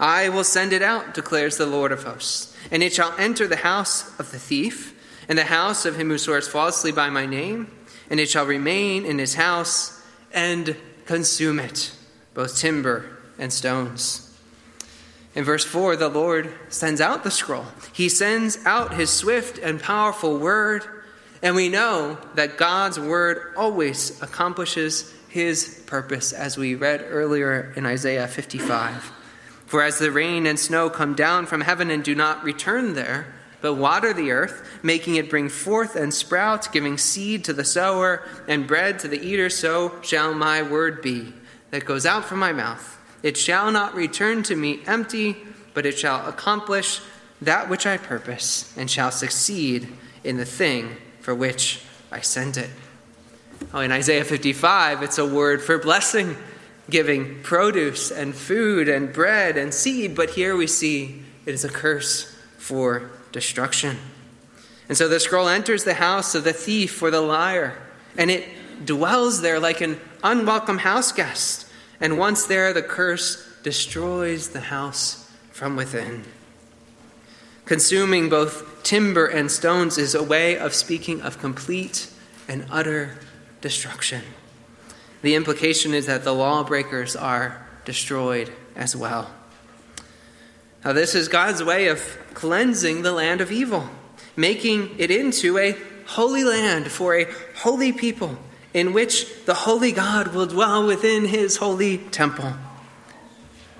I 0.00 0.28
will 0.28 0.44
send 0.44 0.72
it 0.72 0.82
out, 0.82 1.14
declares 1.14 1.56
the 1.56 1.66
Lord 1.66 1.92
of 1.92 2.02
hosts, 2.02 2.56
and 2.70 2.82
it 2.82 2.92
shall 2.92 3.14
enter 3.18 3.46
the 3.46 3.56
house 3.56 4.18
of 4.18 4.32
the 4.32 4.38
thief, 4.38 4.94
and 5.28 5.38
the 5.38 5.44
house 5.44 5.86
of 5.86 5.96
him 5.96 6.08
who 6.08 6.18
swears 6.18 6.48
falsely 6.48 6.92
by 6.92 7.08
my 7.08 7.24
name, 7.24 7.70
and 8.10 8.20
it 8.20 8.28
shall 8.28 8.46
remain 8.46 9.06
in 9.06 9.18
his 9.18 9.34
house 9.34 10.02
and 10.32 10.76
consume 11.06 11.58
it, 11.58 11.92
both 12.34 12.58
timber 12.58 13.18
and 13.38 13.52
stones. 13.52 14.22
In 15.34 15.44
verse 15.44 15.64
4, 15.64 15.96
the 15.96 16.08
Lord 16.08 16.52
sends 16.68 17.00
out 17.00 17.22
the 17.22 17.30
scroll. 17.30 17.66
He 17.92 18.08
sends 18.08 18.58
out 18.64 18.94
his 18.94 19.10
swift 19.10 19.58
and 19.58 19.80
powerful 19.80 20.38
word, 20.38 20.84
and 21.42 21.54
we 21.54 21.68
know 21.68 22.18
that 22.34 22.56
God's 22.56 22.98
word 22.98 23.52
always 23.56 24.20
accomplishes 24.22 25.12
his 25.28 25.82
purpose, 25.86 26.32
as 26.32 26.56
we 26.56 26.74
read 26.74 27.04
earlier 27.06 27.72
in 27.76 27.84
Isaiah 27.84 28.26
55. 28.26 29.12
For 29.66 29.82
as 29.82 29.98
the 29.98 30.10
rain 30.10 30.46
and 30.46 30.58
snow 30.58 30.88
come 30.88 31.14
down 31.14 31.44
from 31.44 31.60
heaven 31.60 31.90
and 31.90 32.02
do 32.02 32.14
not 32.14 32.42
return 32.42 32.94
there, 32.94 33.35
but 33.66 33.74
water 33.74 34.12
the 34.12 34.30
earth, 34.30 34.62
making 34.84 35.16
it 35.16 35.28
bring 35.28 35.48
forth 35.48 35.96
and 35.96 36.14
sprout, 36.14 36.72
giving 36.72 36.96
seed 36.96 37.42
to 37.42 37.52
the 37.52 37.64
sower 37.64 38.22
and 38.46 38.64
bread 38.64 38.96
to 39.00 39.08
the 39.08 39.20
eater, 39.20 39.50
so 39.50 40.00
shall 40.02 40.32
my 40.32 40.62
word 40.62 41.02
be 41.02 41.32
that 41.72 41.84
goes 41.84 42.06
out 42.06 42.24
from 42.24 42.38
my 42.38 42.52
mouth. 42.52 42.96
It 43.24 43.36
shall 43.36 43.72
not 43.72 43.96
return 43.96 44.44
to 44.44 44.54
me 44.54 44.82
empty, 44.86 45.36
but 45.74 45.84
it 45.84 45.98
shall 45.98 46.28
accomplish 46.28 47.00
that 47.42 47.68
which 47.68 47.88
I 47.88 47.96
purpose, 47.96 48.72
and 48.76 48.88
shall 48.88 49.10
succeed 49.10 49.88
in 50.22 50.36
the 50.36 50.44
thing 50.44 50.94
for 51.18 51.34
which 51.34 51.82
I 52.12 52.20
sent 52.20 52.56
it. 52.56 52.70
Oh, 53.74 53.80
in 53.80 53.90
Isaiah 53.90 54.22
55, 54.22 55.02
it's 55.02 55.18
a 55.18 55.26
word 55.26 55.60
for 55.60 55.76
blessing, 55.76 56.36
giving 56.88 57.42
produce 57.42 58.12
and 58.12 58.32
food 58.32 58.88
and 58.88 59.12
bread 59.12 59.56
and 59.56 59.74
seed, 59.74 60.14
but 60.14 60.30
here 60.30 60.56
we 60.56 60.68
see 60.68 61.24
it 61.46 61.52
is 61.52 61.64
a 61.64 61.68
curse 61.68 62.32
for 62.58 63.10
destruction. 63.32 63.98
And 64.88 64.96
so 64.96 65.08
the 65.08 65.20
scroll 65.20 65.48
enters 65.48 65.84
the 65.84 65.94
house 65.94 66.34
of 66.34 66.44
the 66.44 66.52
thief 66.52 67.02
or 67.02 67.10
the 67.10 67.20
liar, 67.20 67.76
and 68.16 68.30
it 68.30 68.48
dwells 68.84 69.40
there 69.40 69.58
like 69.58 69.80
an 69.80 70.00
unwelcome 70.22 70.78
house 70.78 71.12
guest. 71.12 71.68
And 72.00 72.18
once 72.18 72.46
there, 72.46 72.72
the 72.72 72.82
curse 72.82 73.42
destroys 73.62 74.50
the 74.50 74.60
house 74.60 75.30
from 75.50 75.76
within. 75.76 76.24
Consuming 77.64 78.28
both 78.28 78.82
timber 78.84 79.26
and 79.26 79.50
stones 79.50 79.98
is 79.98 80.14
a 80.14 80.22
way 80.22 80.56
of 80.56 80.72
speaking 80.72 81.20
of 81.22 81.40
complete 81.40 82.08
and 82.46 82.64
utter 82.70 83.18
destruction. 83.60 84.22
The 85.22 85.34
implication 85.34 85.92
is 85.92 86.06
that 86.06 86.22
the 86.22 86.34
lawbreakers 86.34 87.16
are 87.16 87.66
destroyed 87.84 88.52
as 88.76 88.94
well. 88.94 89.30
Now, 90.86 90.92
this 90.92 91.16
is 91.16 91.26
God's 91.26 91.64
way 91.64 91.88
of 91.88 92.16
cleansing 92.32 93.02
the 93.02 93.10
land 93.10 93.40
of 93.40 93.50
evil, 93.50 93.90
making 94.36 94.94
it 94.98 95.10
into 95.10 95.58
a 95.58 95.76
holy 96.06 96.44
land 96.44 96.92
for 96.92 97.16
a 97.16 97.26
holy 97.56 97.92
people 97.92 98.38
in 98.72 98.92
which 98.92 99.46
the 99.46 99.54
holy 99.54 99.90
God 99.90 100.28
will 100.28 100.46
dwell 100.46 100.86
within 100.86 101.24
his 101.24 101.56
holy 101.56 101.98
temple. 101.98 102.52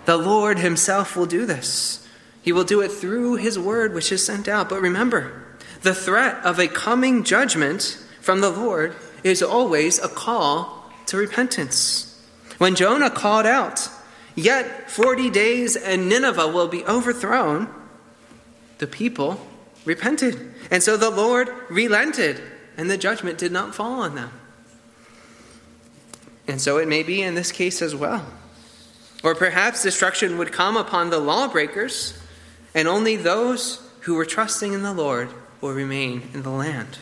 The 0.05 0.17
Lord 0.17 0.59
himself 0.59 1.15
will 1.15 1.27
do 1.27 1.47
this. 1.47 2.05
He 2.43 2.51
will 2.51 2.65
do 2.65 2.81
it 2.81 2.91
through 2.91 3.37
his 3.37 3.57
word, 3.57 3.95
which 3.95 4.11
is 4.11 4.27
sent 4.27 4.49
out. 4.49 4.69
But 4.69 4.81
remember, 4.81 5.45
the 5.83 5.95
threat 5.95 6.45
of 6.45 6.59
a 6.59 6.67
coming 6.67 7.23
judgment 7.23 8.05
from 8.21 8.41
the 8.41 8.51
Lord 8.51 8.97
is 9.23 9.45
always 9.45 10.01
a 10.01 10.09
call 10.09 10.91
to 11.07 11.17
repentance. 11.17 12.21
When 12.59 12.75
Jonah 12.75 13.11
called 13.11 13.47
out, 13.47 13.91
Yet 14.37 14.91
40 14.91 15.31
days 15.31 15.77
and 15.77 16.09
Nineveh 16.11 16.49
will 16.49 16.69
be 16.69 16.85
overthrown, 16.85 17.69
the 18.79 18.87
people 18.87 19.41
repented. 19.87 20.55
And 20.71 20.83
so 20.83 20.99
the 20.99 21.11
Lord 21.11 21.49
relented, 21.71 22.43
and 22.77 22.91
the 22.91 22.99
judgment 22.99 23.39
did 23.39 23.51
not 23.51 23.75
fall 23.75 24.03
on 24.03 24.15
them. 24.15 24.31
And 26.47 26.61
so 26.61 26.77
it 26.77 26.87
may 26.87 27.03
be 27.03 27.23
in 27.23 27.35
this 27.35 27.51
case 27.51 27.81
as 27.81 27.97
well. 27.97 28.27
Or 29.25 29.35
perhaps 29.35 29.83
destruction 29.83 30.37
would 30.37 30.53
come 30.53 30.77
upon 30.77 31.09
the 31.09 31.19
lawbreakers, 31.19 32.21
and 32.75 32.87
only 32.87 33.17
those 33.17 33.81
who 34.01 34.15
were 34.15 34.27
trusting 34.27 34.75
in 34.75 34.83
the 34.83 34.93
Lord 34.93 35.31
will 35.63 35.73
remain 35.73 36.29
in 36.35 36.43
the 36.43 36.51
land. 36.51 36.99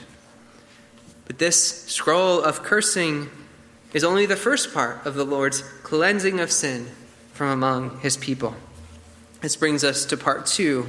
But 1.27 1.39
this 1.39 1.85
scroll 1.87 2.41
of 2.41 2.63
cursing 2.63 3.29
is 3.93 4.05
only 4.05 4.25
the 4.25 4.37
first 4.37 4.73
part 4.73 5.05
of 5.05 5.15
the 5.15 5.25
Lord's 5.25 5.63
cleansing 5.83 6.39
of 6.39 6.53
sin 6.53 6.91
from 7.35 7.49
among 7.49 8.01
his 8.01 8.17
people. 8.17 8.55
This 9.41 9.57
brings 9.57 9.85
us 9.85 10.07
to 10.07 10.17
part 10.17 10.47
two 10.47 10.87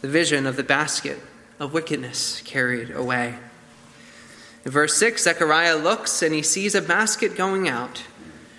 the 0.00 0.08
vision 0.08 0.46
of 0.46 0.56
the 0.56 0.62
basket 0.62 1.18
of 1.58 1.74
wickedness 1.74 2.40
carried 2.42 2.90
away. 2.90 3.34
In 4.64 4.70
verse 4.70 4.96
6, 4.96 5.24
Zechariah 5.24 5.76
looks 5.76 6.22
and 6.22 6.34
he 6.34 6.42
sees 6.42 6.74
a 6.74 6.80
basket 6.80 7.36
going 7.36 7.68
out. 7.68 8.02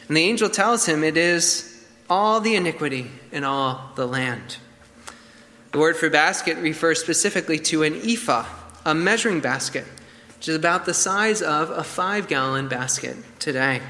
And 0.08 0.18
the 0.18 0.22
angel 0.22 0.50
tells 0.50 0.86
him 0.86 1.04
it 1.04 1.18
is 1.18 1.88
all 2.10 2.42
the 2.42 2.56
iniquity 2.56 3.10
in 3.32 3.44
all 3.44 3.92
the 3.96 4.06
land. 4.06 4.58
The 5.72 5.80
word 5.80 5.96
for 5.96 6.10
basket 6.10 6.58
refers 6.58 7.00
specifically 7.00 7.58
to 7.60 7.84
an 7.84 7.96
ephah, 8.04 8.46
a 8.86 8.94
measuring 8.94 9.40
basket, 9.40 9.86
which 10.38 10.50
is 10.50 10.56
about 10.56 10.86
the 10.86 10.94
size 10.94 11.42
of 11.42 11.70
a 11.70 11.84
five 11.84 12.28
gallon 12.28 12.68
basket 12.68 13.16
today. 13.40 13.82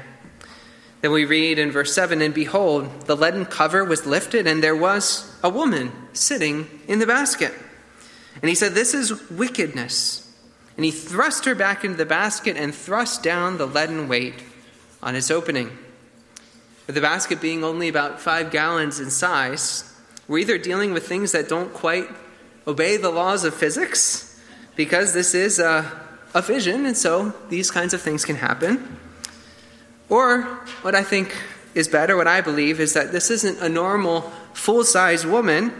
Then 1.02 1.10
we 1.10 1.24
read 1.24 1.58
in 1.58 1.72
verse 1.72 1.92
7 1.92 2.22
And 2.22 2.32
behold, 2.32 3.02
the 3.02 3.16
leaden 3.16 3.44
cover 3.44 3.84
was 3.84 4.06
lifted, 4.06 4.46
and 4.46 4.62
there 4.62 4.76
was 4.76 5.30
a 5.42 5.50
woman 5.50 5.92
sitting 6.12 6.80
in 6.88 7.00
the 7.00 7.06
basket. 7.06 7.52
And 8.40 8.48
he 8.48 8.54
said, 8.54 8.72
This 8.72 8.94
is 8.94 9.28
wickedness. 9.28 10.20
And 10.76 10.84
he 10.86 10.90
thrust 10.90 11.44
her 11.44 11.54
back 11.54 11.84
into 11.84 11.98
the 11.98 12.06
basket 12.06 12.56
and 12.56 12.74
thrust 12.74 13.22
down 13.22 13.58
the 13.58 13.66
leaden 13.66 14.08
weight 14.08 14.42
on 15.02 15.14
its 15.14 15.30
opening. 15.30 15.76
With 16.86 16.94
the 16.94 17.02
basket 17.02 17.40
being 17.40 17.62
only 17.62 17.88
about 17.88 18.20
five 18.20 18.50
gallons 18.50 18.98
in 18.98 19.10
size, 19.10 19.92
we're 20.28 20.38
either 20.38 20.56
dealing 20.56 20.94
with 20.94 21.06
things 21.06 21.32
that 21.32 21.48
don't 21.48 21.74
quite 21.74 22.08
obey 22.66 22.96
the 22.96 23.10
laws 23.10 23.44
of 23.44 23.54
physics, 23.54 24.40
because 24.76 25.12
this 25.12 25.34
is 25.34 25.58
a, 25.58 25.90
a 26.32 26.40
vision, 26.40 26.86
and 26.86 26.96
so 26.96 27.34
these 27.48 27.70
kinds 27.70 27.92
of 27.92 28.00
things 28.00 28.24
can 28.24 28.36
happen. 28.36 28.98
Or 30.12 30.42
what 30.82 30.94
I 30.94 31.02
think 31.02 31.34
is 31.74 31.88
better, 31.88 32.18
what 32.18 32.28
I 32.28 32.42
believe, 32.42 32.80
is 32.80 32.92
that 32.92 33.12
this 33.12 33.30
isn't 33.30 33.62
a 33.62 33.68
normal 33.70 34.30
full 34.52 34.84
size 34.84 35.24
woman, 35.24 35.72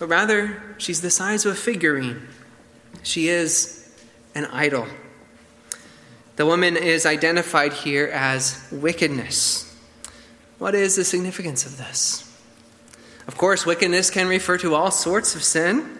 but 0.00 0.08
rather 0.08 0.60
she's 0.76 1.02
the 1.02 1.10
size 1.10 1.46
of 1.46 1.52
a 1.52 1.54
figurine. 1.54 2.26
She 3.04 3.28
is 3.28 3.88
an 4.34 4.46
idol. 4.46 4.88
The 6.34 6.46
woman 6.46 6.76
is 6.76 7.06
identified 7.06 7.72
here 7.72 8.08
as 8.08 8.66
wickedness. 8.72 9.72
What 10.58 10.74
is 10.74 10.96
the 10.96 11.04
significance 11.04 11.64
of 11.64 11.78
this? 11.78 12.26
Of 13.28 13.36
course, 13.36 13.64
wickedness 13.64 14.10
can 14.10 14.26
refer 14.26 14.58
to 14.58 14.74
all 14.74 14.90
sorts 14.90 15.36
of 15.36 15.44
sin. 15.44 15.96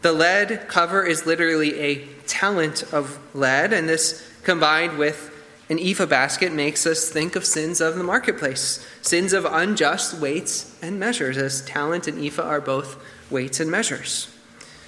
The 0.00 0.12
lead 0.14 0.68
cover 0.68 1.04
is 1.04 1.26
literally 1.26 1.78
a 1.80 2.06
talent 2.26 2.82
of 2.94 3.18
lead, 3.34 3.74
and 3.74 3.86
this 3.86 4.26
combined 4.42 4.96
with 4.96 5.32
an 5.70 5.78
ephah 5.78 6.06
basket 6.06 6.52
makes 6.52 6.86
us 6.86 7.08
think 7.08 7.36
of 7.36 7.44
sins 7.44 7.80
of 7.80 7.96
the 7.96 8.04
marketplace, 8.04 8.86
sins 9.00 9.32
of 9.32 9.46
unjust 9.46 10.20
weights 10.20 10.78
and 10.82 11.00
measures, 11.00 11.38
as 11.38 11.64
talent 11.64 12.06
and 12.06 12.22
ephah 12.22 12.42
are 12.42 12.60
both 12.60 13.02
weights 13.30 13.60
and 13.60 13.70
measures. 13.70 14.30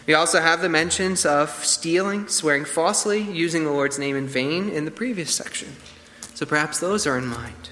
We 0.06 0.14
also 0.14 0.40
have 0.40 0.60
the 0.60 0.68
mentions 0.68 1.26
of 1.26 1.50
stealing, 1.64 2.28
swearing 2.28 2.64
falsely, 2.64 3.20
using 3.20 3.64
the 3.64 3.72
Lord's 3.72 3.98
name 3.98 4.16
in 4.16 4.28
vain 4.28 4.68
in 4.68 4.84
the 4.84 4.90
previous 4.90 5.34
section. 5.34 5.74
So 6.34 6.46
perhaps 6.46 6.78
those 6.78 7.06
are 7.06 7.18
in 7.18 7.26
mind. 7.26 7.70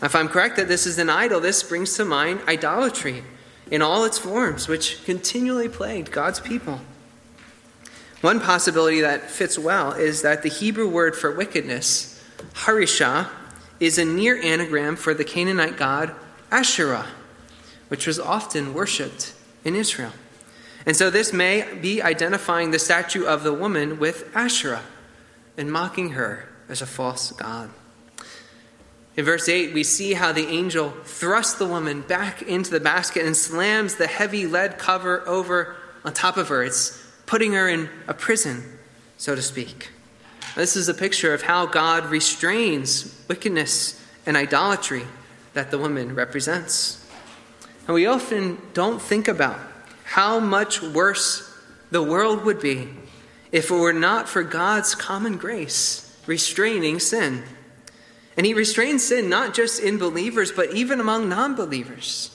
Now, 0.00 0.06
if 0.06 0.14
I'm 0.14 0.28
correct 0.28 0.56
that 0.56 0.68
this 0.68 0.86
is 0.86 0.98
an 0.98 1.10
idol, 1.10 1.40
this 1.40 1.62
brings 1.62 1.94
to 1.96 2.04
mind 2.04 2.40
idolatry 2.48 3.24
in 3.70 3.82
all 3.82 4.04
its 4.04 4.18
forms, 4.18 4.68
which 4.68 5.04
continually 5.04 5.68
plagued 5.68 6.10
God's 6.10 6.40
people. 6.40 6.80
One 8.20 8.40
possibility 8.40 9.02
that 9.02 9.30
fits 9.30 9.58
well 9.58 9.92
is 9.92 10.22
that 10.22 10.42
the 10.42 10.48
Hebrew 10.48 10.88
word 10.88 11.14
for 11.14 11.30
wickedness, 11.30 12.13
harisha, 12.54 13.28
is 13.80 13.98
a 13.98 14.04
near 14.04 14.40
anagram 14.40 14.96
for 14.96 15.14
the 15.14 15.24
Canaanite 15.24 15.76
god 15.76 16.14
Asherah, 16.50 17.06
which 17.88 18.06
was 18.06 18.18
often 18.20 18.74
worshipped 18.74 19.34
in 19.64 19.74
Israel. 19.74 20.12
And 20.86 20.96
so 20.96 21.10
this 21.10 21.32
may 21.32 21.66
be 21.80 22.02
identifying 22.02 22.70
the 22.70 22.78
statue 22.78 23.24
of 23.24 23.42
the 23.42 23.52
woman 23.52 23.98
with 23.98 24.30
Asherah 24.36 24.82
and 25.56 25.72
mocking 25.72 26.10
her 26.10 26.48
as 26.68 26.82
a 26.82 26.86
false 26.86 27.32
god. 27.32 27.70
In 29.16 29.24
verse 29.24 29.48
8, 29.48 29.72
we 29.72 29.84
see 29.84 30.14
how 30.14 30.32
the 30.32 30.46
angel 30.48 30.90
thrusts 31.04 31.54
the 31.54 31.66
woman 31.66 32.02
back 32.02 32.42
into 32.42 32.70
the 32.70 32.80
basket 32.80 33.24
and 33.24 33.36
slams 33.36 33.94
the 33.94 34.08
heavy 34.08 34.46
lead 34.46 34.78
cover 34.78 35.26
over 35.26 35.76
on 36.04 36.12
top 36.12 36.36
of 36.36 36.48
her. 36.48 36.62
It's 36.62 37.00
putting 37.24 37.52
her 37.52 37.68
in 37.68 37.88
a 38.08 38.14
prison, 38.14 38.78
so 39.16 39.34
to 39.34 39.42
speak. 39.42 39.90
This 40.54 40.76
is 40.76 40.88
a 40.88 40.94
picture 40.94 41.34
of 41.34 41.42
how 41.42 41.66
God 41.66 42.06
restrains 42.06 43.20
wickedness 43.28 44.00
and 44.24 44.36
idolatry 44.36 45.04
that 45.52 45.72
the 45.72 45.78
woman 45.78 46.14
represents. 46.14 47.04
And 47.86 47.94
we 47.94 48.06
often 48.06 48.58
don't 48.72 49.02
think 49.02 49.26
about 49.26 49.58
how 50.04 50.38
much 50.38 50.80
worse 50.80 51.52
the 51.90 52.02
world 52.02 52.44
would 52.44 52.60
be 52.60 52.88
if 53.50 53.70
it 53.70 53.74
were 53.74 53.92
not 53.92 54.28
for 54.28 54.42
God's 54.44 54.94
common 54.94 55.38
grace 55.38 56.16
restraining 56.26 57.00
sin. 57.00 57.42
And 58.36 58.46
He 58.46 58.54
restrains 58.54 59.04
sin 59.04 59.28
not 59.28 59.54
just 59.54 59.80
in 59.80 59.98
believers, 59.98 60.52
but 60.52 60.72
even 60.72 61.00
among 61.00 61.28
non 61.28 61.54
believers. 61.54 62.30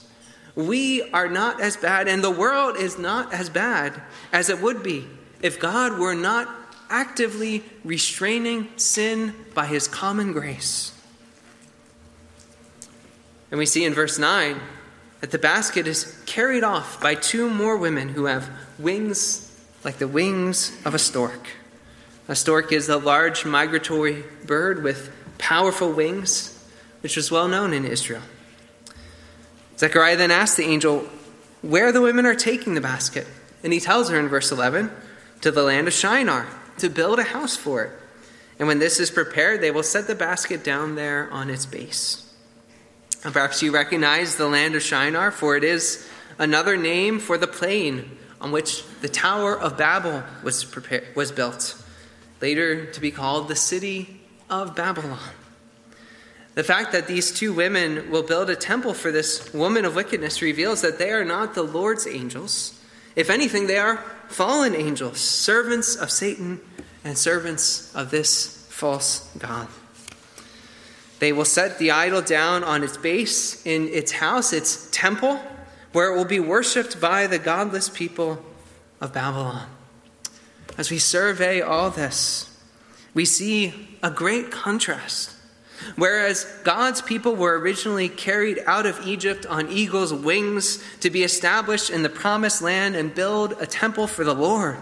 We 0.54 1.02
are 1.10 1.28
not 1.28 1.60
as 1.60 1.76
bad, 1.76 2.06
and 2.08 2.22
the 2.22 2.30
world 2.30 2.76
is 2.76 2.98
not 2.98 3.32
as 3.32 3.48
bad 3.48 4.00
as 4.32 4.50
it 4.50 4.60
would 4.60 4.82
be 4.82 5.06
if 5.42 5.60
God 5.60 5.98
were 5.98 6.14
not 6.14 6.48
actively 6.90 7.64
restraining 7.84 8.68
sin 8.76 9.34
by 9.54 9.66
His 9.66 9.88
common 9.88 10.32
grace. 10.32 10.92
And 13.50 13.58
we 13.58 13.66
see 13.66 13.84
in 13.84 13.94
verse 13.94 14.18
9 14.18 14.60
that 15.20 15.30
the 15.30 15.38
basket 15.38 15.86
is 15.86 16.22
carried 16.26 16.64
off 16.64 17.00
by 17.00 17.14
two 17.14 17.48
more 17.48 17.76
women 17.76 18.10
who 18.10 18.26
have 18.26 18.48
wings 18.78 19.46
like 19.84 19.98
the 19.98 20.08
wings 20.08 20.76
of 20.84 20.94
a 20.94 20.98
stork. 20.98 21.48
A 22.28 22.36
stork 22.36 22.72
is 22.72 22.88
a 22.88 22.96
large 22.96 23.44
migratory 23.44 24.24
bird 24.46 24.82
with 24.82 25.10
powerful 25.38 25.92
wings, 25.92 26.56
which 27.00 27.16
was 27.16 27.30
well 27.30 27.48
known 27.48 27.72
in 27.72 27.84
Israel. 27.84 28.22
Zechariah 29.78 30.16
then 30.16 30.30
asks 30.30 30.56
the 30.56 30.64
angel 30.64 31.08
where 31.62 31.92
the 31.92 32.02
women 32.02 32.26
are 32.26 32.34
taking 32.34 32.74
the 32.74 32.80
basket. 32.80 33.26
And 33.62 33.72
he 33.72 33.80
tells 33.80 34.10
her 34.10 34.18
in 34.18 34.28
verse 34.28 34.52
11 34.52 34.90
to 35.40 35.50
the 35.50 35.62
land 35.62 35.88
of 35.88 35.94
Shinar 35.94 36.46
to 36.80 36.90
build 36.90 37.18
a 37.18 37.24
house 37.24 37.56
for 37.56 37.84
it. 37.84 37.92
And 38.58 38.68
when 38.68 38.78
this 38.78 39.00
is 39.00 39.10
prepared, 39.10 39.60
they 39.60 39.70
will 39.70 39.82
set 39.82 40.06
the 40.06 40.14
basket 40.14 40.62
down 40.62 40.94
there 40.94 41.30
on 41.30 41.48
its 41.48 41.64
base. 41.64 42.30
And 43.24 43.32
perhaps 43.32 43.62
you 43.62 43.72
recognize 43.72 44.36
the 44.36 44.48
land 44.48 44.74
of 44.74 44.82
Shinar, 44.82 45.30
for 45.30 45.56
it 45.56 45.64
is 45.64 46.08
another 46.38 46.76
name 46.76 47.18
for 47.18 47.38
the 47.38 47.46
plain 47.46 48.18
on 48.40 48.52
which 48.52 48.84
the 49.00 49.08
Tower 49.08 49.58
of 49.58 49.76
Babel 49.76 50.22
was, 50.42 50.64
prepared, 50.64 51.06
was 51.14 51.30
built, 51.32 51.82
later 52.40 52.90
to 52.92 53.00
be 53.00 53.10
called 53.10 53.48
the 53.48 53.56
city 53.56 54.20
of 54.48 54.74
Babylon. 54.74 55.18
The 56.54 56.64
fact 56.64 56.92
that 56.92 57.06
these 57.06 57.30
two 57.30 57.52
women 57.52 58.10
will 58.10 58.22
build 58.22 58.50
a 58.50 58.56
temple 58.56 58.92
for 58.92 59.12
this 59.12 59.52
woman 59.54 59.84
of 59.84 59.94
wickedness 59.94 60.42
reveals 60.42 60.82
that 60.82 60.98
they 60.98 61.10
are 61.10 61.24
not 61.24 61.54
the 61.54 61.62
Lord's 61.62 62.06
angels. 62.06 62.78
If 63.16 63.30
anything, 63.30 63.66
they 63.66 63.78
are 63.78 63.98
fallen 64.28 64.74
angels, 64.74 65.18
servants 65.20 65.96
of 65.96 66.10
Satan 66.10 66.60
and 67.04 67.16
servants 67.16 67.94
of 67.94 68.10
this 68.10 68.66
false 68.70 69.30
God. 69.38 69.68
They 71.18 71.32
will 71.32 71.44
set 71.44 71.78
the 71.78 71.90
idol 71.90 72.22
down 72.22 72.64
on 72.64 72.82
its 72.82 72.96
base 72.96 73.64
in 73.66 73.88
its 73.88 74.12
house, 74.12 74.52
its 74.52 74.88
temple, 74.90 75.40
where 75.92 76.12
it 76.12 76.16
will 76.16 76.24
be 76.24 76.40
worshiped 76.40 77.00
by 77.00 77.26
the 77.26 77.38
godless 77.38 77.88
people 77.88 78.42
of 79.00 79.12
Babylon. 79.12 79.68
As 80.78 80.90
we 80.90 80.98
survey 80.98 81.60
all 81.60 81.90
this, 81.90 82.46
we 83.12 83.24
see 83.24 83.98
a 84.02 84.10
great 84.10 84.50
contrast. 84.50 85.36
Whereas 85.96 86.44
God's 86.64 87.02
people 87.02 87.34
were 87.34 87.58
originally 87.58 88.08
carried 88.08 88.60
out 88.66 88.86
of 88.86 89.06
Egypt 89.06 89.46
on 89.46 89.68
eagle's 89.68 90.12
wings 90.12 90.82
to 91.00 91.10
be 91.10 91.22
established 91.22 91.90
in 91.90 92.02
the 92.02 92.08
promised 92.08 92.62
land 92.62 92.96
and 92.96 93.14
build 93.14 93.52
a 93.60 93.66
temple 93.66 94.06
for 94.06 94.24
the 94.24 94.34
Lord. 94.34 94.78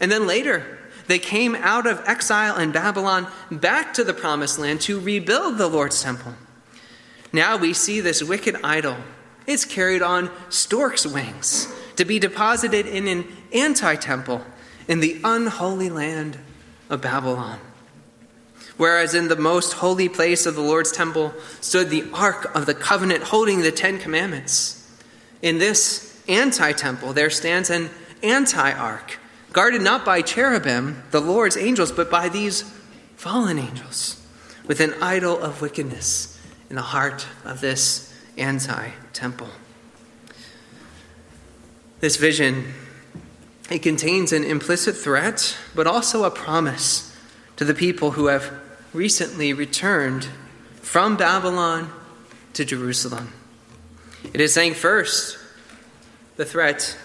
And 0.00 0.10
then 0.10 0.26
later, 0.26 0.78
they 1.06 1.18
came 1.18 1.54
out 1.54 1.86
of 1.86 2.02
exile 2.06 2.58
in 2.58 2.72
Babylon 2.72 3.28
back 3.50 3.94
to 3.94 4.04
the 4.04 4.14
promised 4.14 4.58
land 4.58 4.80
to 4.82 5.00
rebuild 5.00 5.58
the 5.58 5.68
Lord's 5.68 6.02
temple. 6.02 6.34
Now 7.32 7.56
we 7.56 7.72
see 7.72 8.00
this 8.00 8.22
wicked 8.22 8.56
idol. 8.64 8.96
It's 9.46 9.64
carried 9.64 10.02
on 10.02 10.30
stork's 10.48 11.06
wings 11.06 11.72
to 11.96 12.04
be 12.04 12.18
deposited 12.18 12.86
in 12.86 13.06
an 13.06 13.26
anti 13.52 13.94
temple 13.96 14.44
in 14.88 15.00
the 15.00 15.20
unholy 15.22 15.90
land 15.90 16.38
of 16.90 17.02
Babylon. 17.02 17.58
Whereas 18.76 19.14
in 19.14 19.28
the 19.28 19.36
most 19.36 19.74
holy 19.74 20.08
place 20.08 20.44
of 20.44 20.54
the 20.54 20.60
Lord's 20.60 20.92
temple 20.92 21.32
stood 21.60 21.88
the 21.88 22.04
Ark 22.12 22.54
of 22.54 22.66
the 22.66 22.74
Covenant 22.74 23.24
holding 23.24 23.62
the 23.62 23.72
Ten 23.72 23.98
Commandments. 23.98 24.82
In 25.40 25.58
this 25.58 26.22
anti 26.28 26.72
temple, 26.72 27.12
there 27.12 27.30
stands 27.30 27.70
an 27.70 27.90
anti 28.22 28.72
ark, 28.72 29.18
guarded 29.56 29.80
not 29.80 30.04
by 30.04 30.20
cherubim, 30.20 31.02
the 31.12 31.20
Lord's 31.20 31.56
angels, 31.56 31.90
but 31.90 32.10
by 32.10 32.28
these 32.28 32.60
fallen 33.16 33.58
angels, 33.58 34.22
with 34.66 34.80
an 34.80 34.92
idol 35.00 35.40
of 35.40 35.62
wickedness 35.62 36.38
in 36.68 36.76
the 36.76 36.82
heart 36.82 37.26
of 37.42 37.62
this 37.62 38.14
anti 38.36 38.90
temple. 39.14 39.48
This 42.00 42.16
vision 42.18 42.74
it 43.70 43.78
contains 43.78 44.30
an 44.30 44.44
implicit 44.44 44.94
threat, 44.94 45.56
but 45.74 45.86
also 45.86 46.24
a 46.24 46.30
promise 46.30 47.16
to 47.56 47.64
the 47.64 47.72
people 47.72 48.10
who 48.10 48.26
have 48.26 48.52
recently 48.92 49.54
returned 49.54 50.28
from 50.82 51.16
Babylon 51.16 51.90
to 52.52 52.66
Jerusalem. 52.66 53.32
It 54.34 54.42
is 54.42 54.52
saying, 54.52 54.74
first, 54.74 55.38
the 56.36 56.44
threat 56.44 56.98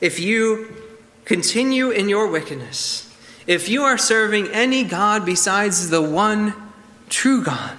if 0.00 0.20
you 0.20 0.85
continue 1.26 1.90
in 1.90 2.08
your 2.08 2.28
wickedness, 2.28 3.14
if 3.46 3.68
you 3.68 3.82
are 3.82 3.98
serving 3.98 4.48
any 4.48 4.82
God 4.82 5.26
besides 5.26 5.90
the 5.90 6.00
one 6.00 6.54
true 7.10 7.44
God, 7.44 7.76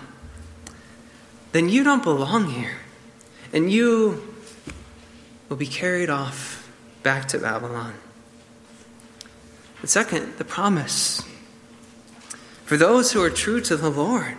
then 1.54 1.68
you 1.68 1.84
don't 1.84 2.04
belong 2.04 2.52
here. 2.52 2.78
And 3.52 3.72
you 3.72 4.36
will 5.50 5.58
be 5.58 5.66
carried 5.66 6.10
off 6.10 6.72
back 7.02 7.28
to 7.30 7.40
Babylon. 7.40 7.94
But 9.82 9.90
second, 9.90 10.38
the 10.38 10.46
promise. 10.46 11.24
For 12.66 12.78
those 12.78 13.14
who 13.14 13.24
are 13.24 13.30
true 13.30 13.62
to 13.62 13.78
the 13.78 13.90
Lord, 13.90 14.36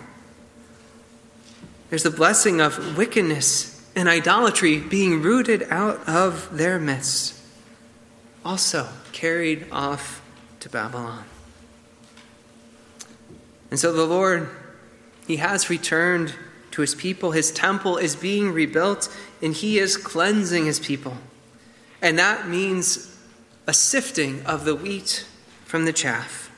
there's 1.89 2.03
the 2.03 2.11
blessing 2.11 2.61
of 2.61 2.99
wickedness 2.99 3.75
and 3.97 4.09
idolatry 4.09 4.79
being 4.79 5.23
rooted 5.23 5.63
out 5.71 6.07
of 6.07 6.57
their 6.57 6.79
midst, 6.79 7.38
also 8.49 8.89
carried 9.13 9.67
off 9.71 10.23
to 10.59 10.71
Babylon. 10.71 11.23
And 13.71 13.79
so 13.79 13.93
the 13.93 14.07
Lord, 14.07 14.49
He 15.27 15.37
has 15.37 15.69
returned 15.69 16.35
to 16.71 16.81
His 16.81 16.95
people. 16.95 17.33
His 17.33 17.51
temple 17.51 17.99
is 17.99 18.17
being 18.17 18.51
rebuilt, 18.51 19.15
and 19.43 19.53
He 19.53 19.79
is 19.79 19.99
cleansing 19.99 20.65
His 20.65 20.81
people. 20.81 21.19
And 22.01 22.19
that 22.19 22.49
means 22.49 23.15
a 23.67 23.75
sifting 23.75 24.43
of 24.47 24.65
the 24.65 24.75
wheat 24.75 25.27
from 25.67 25.85
the 25.85 25.93
chaff. 25.93 26.51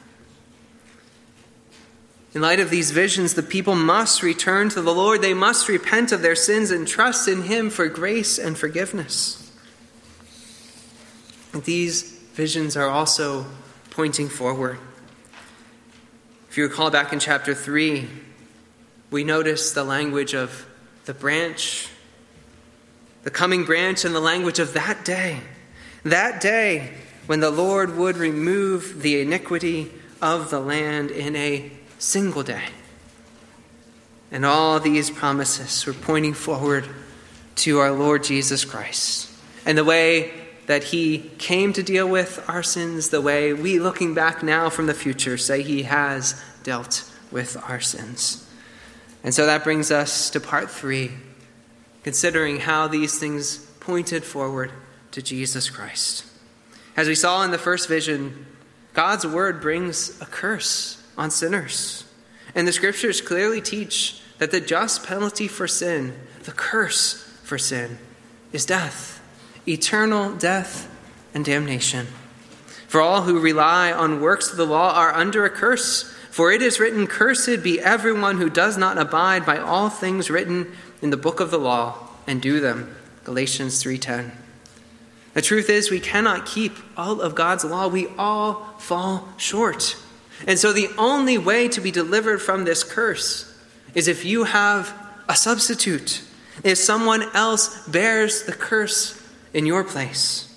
In 2.32 2.40
light 2.40 2.60
of 2.60 2.70
these 2.70 2.92
visions, 2.92 3.34
the 3.34 3.42
people 3.42 3.74
must 3.74 4.22
return 4.22 4.68
to 4.68 4.80
the 4.80 4.94
Lord. 4.94 5.22
They 5.22 5.34
must 5.34 5.68
repent 5.68 6.12
of 6.12 6.22
their 6.22 6.36
sins 6.36 6.70
and 6.70 6.86
trust 6.86 7.26
in 7.26 7.42
Him 7.42 7.68
for 7.68 7.88
grace 7.88 8.38
and 8.38 8.56
forgiveness. 8.56 9.49
These 11.52 12.02
visions 12.34 12.76
are 12.76 12.88
also 12.88 13.46
pointing 13.90 14.28
forward. 14.28 14.78
If 16.48 16.56
you 16.56 16.64
recall 16.64 16.90
back 16.90 17.12
in 17.12 17.20
chapter 17.20 17.54
3, 17.54 18.08
we 19.10 19.24
notice 19.24 19.72
the 19.72 19.84
language 19.84 20.34
of 20.34 20.66
the 21.04 21.14
branch, 21.14 21.88
the 23.24 23.30
coming 23.30 23.64
branch, 23.64 24.04
and 24.04 24.14
the 24.14 24.20
language 24.20 24.58
of 24.58 24.74
that 24.74 25.04
day. 25.04 25.40
That 26.04 26.40
day 26.40 26.92
when 27.26 27.40
the 27.40 27.50
Lord 27.50 27.96
would 27.96 28.16
remove 28.16 29.02
the 29.02 29.20
iniquity 29.20 29.92
of 30.22 30.50
the 30.50 30.60
land 30.60 31.10
in 31.10 31.36
a 31.36 31.70
single 31.98 32.42
day. 32.42 32.64
And 34.32 34.44
all 34.44 34.80
these 34.80 35.10
promises 35.10 35.84
were 35.86 35.92
pointing 35.92 36.34
forward 36.34 36.88
to 37.56 37.78
our 37.78 37.92
Lord 37.92 38.24
Jesus 38.24 38.64
Christ 38.64 39.28
and 39.66 39.76
the 39.76 39.84
way 39.84 40.32
that 40.70 40.84
he 40.84 41.18
came 41.36 41.72
to 41.72 41.82
deal 41.82 42.08
with 42.08 42.48
our 42.48 42.62
sins, 42.62 43.10
the 43.10 43.20
way 43.20 43.52
we, 43.52 43.80
looking 43.80 44.14
back 44.14 44.40
now 44.40 44.70
from 44.70 44.86
the 44.86 44.94
future, 44.94 45.36
say 45.36 45.62
he 45.62 45.82
has 45.82 46.40
dealt 46.62 47.10
with 47.32 47.56
our 47.68 47.80
sins. 47.80 48.48
And 49.24 49.34
so 49.34 49.46
that 49.46 49.64
brings 49.64 49.90
us 49.90 50.30
to 50.30 50.38
part 50.38 50.70
three, 50.70 51.10
considering 52.04 52.58
how 52.60 52.86
these 52.86 53.18
things 53.18 53.58
pointed 53.80 54.22
forward 54.22 54.70
to 55.10 55.20
Jesus 55.20 55.68
Christ. 55.68 56.24
As 56.96 57.08
we 57.08 57.16
saw 57.16 57.42
in 57.42 57.50
the 57.50 57.58
first 57.58 57.88
vision, 57.88 58.46
God's 58.92 59.26
word 59.26 59.60
brings 59.60 60.20
a 60.22 60.26
curse 60.26 61.04
on 61.18 61.32
sinners. 61.32 62.04
And 62.54 62.68
the 62.68 62.72
scriptures 62.72 63.20
clearly 63.20 63.60
teach 63.60 64.22
that 64.38 64.52
the 64.52 64.60
just 64.60 65.04
penalty 65.04 65.48
for 65.48 65.66
sin, 65.66 66.14
the 66.44 66.52
curse 66.52 67.24
for 67.42 67.58
sin, 67.58 67.98
is 68.52 68.64
death, 68.64 69.19
eternal 69.70 70.34
death 70.34 70.88
and 71.32 71.44
damnation. 71.44 72.06
For 72.88 73.00
all 73.00 73.22
who 73.22 73.38
rely 73.38 73.92
on 73.92 74.20
works 74.20 74.50
of 74.50 74.56
the 74.56 74.66
law 74.66 74.92
are 74.94 75.14
under 75.14 75.44
a 75.44 75.50
curse. 75.50 76.12
For 76.30 76.50
it 76.50 76.60
is 76.60 76.80
written, 76.80 77.06
Cursed 77.06 77.62
be 77.62 77.80
everyone 77.80 78.38
who 78.38 78.50
does 78.50 78.76
not 78.76 78.98
abide 78.98 79.46
by 79.46 79.58
all 79.58 79.88
things 79.88 80.28
written 80.28 80.72
in 81.00 81.10
the 81.10 81.16
book 81.16 81.38
of 81.38 81.50
the 81.50 81.58
law 81.58 82.08
and 82.26 82.42
do 82.42 82.58
them. 82.58 82.94
Galatians 83.24 83.80
3:10. 83.82 84.32
The 85.34 85.42
truth 85.42 85.70
is, 85.70 85.90
we 85.90 86.00
cannot 86.00 86.46
keep 86.46 86.76
all 86.96 87.20
of 87.20 87.36
God's 87.36 87.64
law. 87.64 87.86
We 87.86 88.08
all 88.18 88.74
fall 88.78 89.28
short. 89.36 89.96
And 90.46 90.58
so, 90.58 90.72
the 90.72 90.90
only 90.98 91.38
way 91.38 91.68
to 91.68 91.80
be 91.80 91.92
delivered 91.92 92.42
from 92.42 92.64
this 92.64 92.82
curse 92.82 93.46
is 93.94 94.08
if 94.08 94.24
you 94.24 94.44
have 94.44 94.92
a 95.28 95.36
substitute, 95.36 96.22
if 96.64 96.78
someone 96.78 97.22
else 97.34 97.86
bears 97.86 98.42
the 98.42 98.52
curse 98.52 99.19
in 99.52 99.66
your 99.66 99.84
place. 99.84 100.54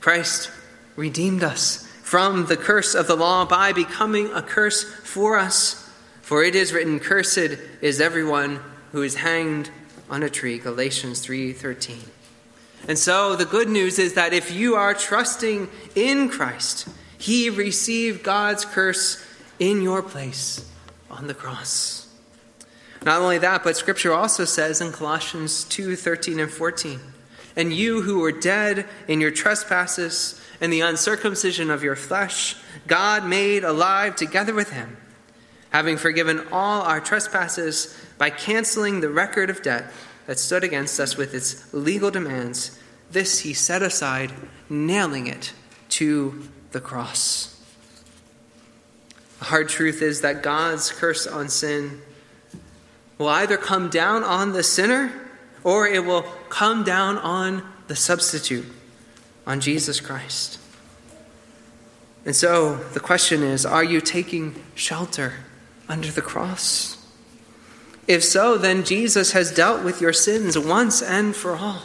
Christ 0.00 0.50
redeemed 0.96 1.44
us 1.44 1.86
from 2.02 2.46
the 2.46 2.56
curse 2.56 2.94
of 2.94 3.06
the 3.06 3.14
law 3.14 3.44
by 3.44 3.72
becoming 3.72 4.32
a 4.32 4.42
curse 4.42 4.84
for 5.04 5.36
us. 5.36 5.88
For 6.22 6.42
it 6.42 6.54
is 6.54 6.72
written, 6.72 6.98
Cursed 6.98 7.58
is 7.80 8.00
everyone 8.00 8.60
who 8.92 9.02
is 9.02 9.16
hanged 9.16 9.70
on 10.08 10.22
a 10.22 10.30
tree. 10.30 10.58
Galatians 10.58 11.20
3:13. 11.20 12.10
And 12.88 12.98
so 12.98 13.36
the 13.36 13.44
good 13.44 13.68
news 13.68 13.98
is 13.98 14.14
that 14.14 14.32
if 14.32 14.50
you 14.50 14.74
are 14.74 14.94
trusting 14.94 15.68
in 15.94 16.28
Christ, 16.28 16.88
He 17.18 17.50
received 17.50 18.22
God's 18.22 18.64
curse 18.64 19.22
in 19.58 19.82
your 19.82 20.02
place 20.02 20.64
on 21.10 21.26
the 21.26 21.34
cross. 21.34 21.99
Not 23.02 23.20
only 23.22 23.38
that, 23.38 23.64
but 23.64 23.76
Scripture 23.76 24.12
also 24.12 24.44
says 24.44 24.80
in 24.80 24.92
Colossians 24.92 25.64
2 25.64 25.96
13 25.96 26.40
and 26.40 26.50
14, 26.50 27.00
and 27.56 27.72
you 27.72 28.02
who 28.02 28.20
were 28.20 28.32
dead 28.32 28.86
in 29.08 29.20
your 29.20 29.30
trespasses 29.30 30.40
and 30.60 30.72
the 30.72 30.82
uncircumcision 30.82 31.70
of 31.70 31.82
your 31.82 31.96
flesh, 31.96 32.56
God 32.86 33.24
made 33.24 33.64
alive 33.64 34.16
together 34.16 34.54
with 34.54 34.70
Him, 34.70 34.98
having 35.70 35.96
forgiven 35.96 36.46
all 36.52 36.82
our 36.82 37.00
trespasses 37.00 37.98
by 38.18 38.28
canceling 38.28 39.00
the 39.00 39.08
record 39.08 39.48
of 39.48 39.62
debt 39.62 39.90
that 40.26 40.38
stood 40.38 40.62
against 40.62 41.00
us 41.00 41.16
with 41.16 41.34
its 41.34 41.72
legal 41.72 42.10
demands. 42.10 42.78
This 43.10 43.40
he 43.40 43.54
set 43.54 43.82
aside, 43.82 44.32
nailing 44.68 45.26
it 45.26 45.52
to 45.88 46.48
the 46.72 46.80
cross. 46.80 47.60
The 49.38 49.46
hard 49.46 49.70
truth 49.70 50.02
is 50.02 50.20
that 50.20 50.42
God's 50.42 50.92
curse 50.92 51.26
on 51.26 51.48
sin 51.48 52.02
will 53.20 53.28
either 53.28 53.58
come 53.58 53.90
down 53.90 54.24
on 54.24 54.52
the 54.52 54.62
sinner 54.62 55.12
or 55.62 55.86
it 55.86 56.06
will 56.06 56.22
come 56.48 56.82
down 56.82 57.18
on 57.18 57.62
the 57.86 57.94
substitute, 57.94 58.64
on 59.46 59.60
Jesus 59.60 60.00
Christ. 60.00 60.58
And 62.24 62.34
so 62.34 62.76
the 62.94 63.00
question 63.00 63.42
is 63.42 63.66
are 63.66 63.84
you 63.84 64.00
taking 64.00 64.54
shelter 64.74 65.34
under 65.86 66.10
the 66.10 66.22
cross? 66.22 66.96
If 68.08 68.24
so, 68.24 68.56
then 68.56 68.84
Jesus 68.84 69.32
has 69.32 69.52
dealt 69.52 69.84
with 69.84 70.00
your 70.00 70.14
sins 70.14 70.58
once 70.58 71.02
and 71.02 71.36
for 71.36 71.56
all. 71.56 71.82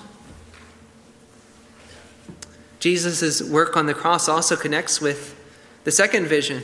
Jesus' 2.80 3.42
work 3.42 3.76
on 3.76 3.88
the 3.88 3.94
cross 3.94 4.30
also 4.30 4.56
connects 4.56 5.02
with 5.02 5.36
the 5.84 5.92
second 5.92 6.28
vision 6.28 6.64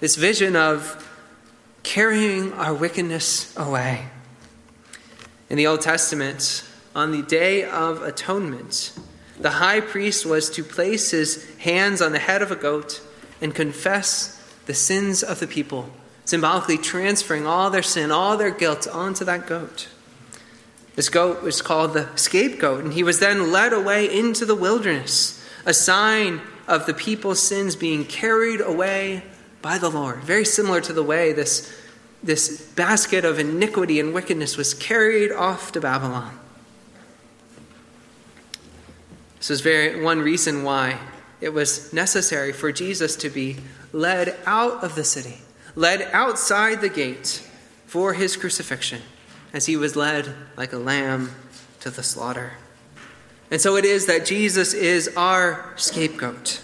this 0.00 0.16
vision 0.16 0.56
of 0.56 1.00
carrying 1.84 2.52
our 2.54 2.74
wickedness 2.74 3.56
away. 3.56 4.06
In 5.48 5.56
the 5.56 5.68
Old 5.68 5.82
Testament, 5.82 6.64
on 6.94 7.12
the 7.12 7.22
Day 7.22 7.64
of 7.64 8.02
Atonement, 8.02 8.92
the 9.38 9.50
high 9.50 9.80
priest 9.80 10.26
was 10.26 10.50
to 10.50 10.64
place 10.64 11.12
his 11.12 11.56
hands 11.58 12.02
on 12.02 12.10
the 12.10 12.18
head 12.18 12.42
of 12.42 12.50
a 12.50 12.56
goat 12.56 13.00
and 13.40 13.54
confess 13.54 14.42
the 14.66 14.74
sins 14.74 15.22
of 15.22 15.38
the 15.38 15.46
people 15.46 15.90
symbolically 16.24 16.78
transferring 16.78 17.46
all 17.46 17.70
their 17.70 17.82
sin, 17.82 18.10
all 18.10 18.36
their 18.36 18.50
guilt 18.50 18.88
onto 18.88 19.24
that 19.24 19.46
goat. 19.46 19.88
This 20.96 21.08
goat 21.08 21.42
was 21.42 21.60
called 21.60 21.92
the 21.92 22.08
scapegoat, 22.16 22.84
and 22.84 22.92
he 22.92 23.02
was 23.02 23.18
then 23.18 23.52
led 23.52 23.72
away 23.72 24.06
into 24.06 24.46
the 24.46 24.54
wilderness, 24.54 25.44
a 25.66 25.74
sign 25.74 26.40
of 26.66 26.86
the 26.86 26.94
people's 26.94 27.42
sins 27.42 27.76
being 27.76 28.04
carried 28.04 28.60
away 28.60 29.22
by 29.64 29.78
the 29.78 29.88
Lord. 29.88 30.18
Very 30.18 30.44
similar 30.44 30.82
to 30.82 30.92
the 30.92 31.02
way 31.02 31.32
this, 31.32 31.74
this 32.22 32.60
basket 32.72 33.24
of 33.24 33.38
iniquity 33.38 33.98
and 33.98 34.12
wickedness 34.12 34.58
was 34.58 34.74
carried 34.74 35.32
off 35.32 35.72
to 35.72 35.80
Babylon. 35.80 36.38
This 39.38 39.50
is 39.50 39.62
very 39.62 40.02
one 40.04 40.20
reason 40.20 40.64
why 40.64 40.98
it 41.40 41.48
was 41.48 41.94
necessary 41.94 42.52
for 42.52 42.72
Jesus 42.72 43.16
to 43.16 43.30
be 43.30 43.56
led 43.90 44.36
out 44.44 44.84
of 44.84 44.96
the 44.96 45.04
city, 45.04 45.38
led 45.74 46.02
outside 46.12 46.82
the 46.82 46.90
gate 46.90 47.42
for 47.86 48.12
his 48.12 48.36
crucifixion, 48.36 49.00
as 49.54 49.64
he 49.64 49.78
was 49.78 49.96
led 49.96 50.34
like 50.58 50.74
a 50.74 50.78
lamb 50.78 51.30
to 51.80 51.88
the 51.88 52.02
slaughter. 52.02 52.52
And 53.50 53.62
so 53.62 53.76
it 53.76 53.86
is 53.86 54.04
that 54.06 54.26
Jesus 54.26 54.74
is 54.74 55.10
our 55.16 55.72
scapegoat. 55.76 56.60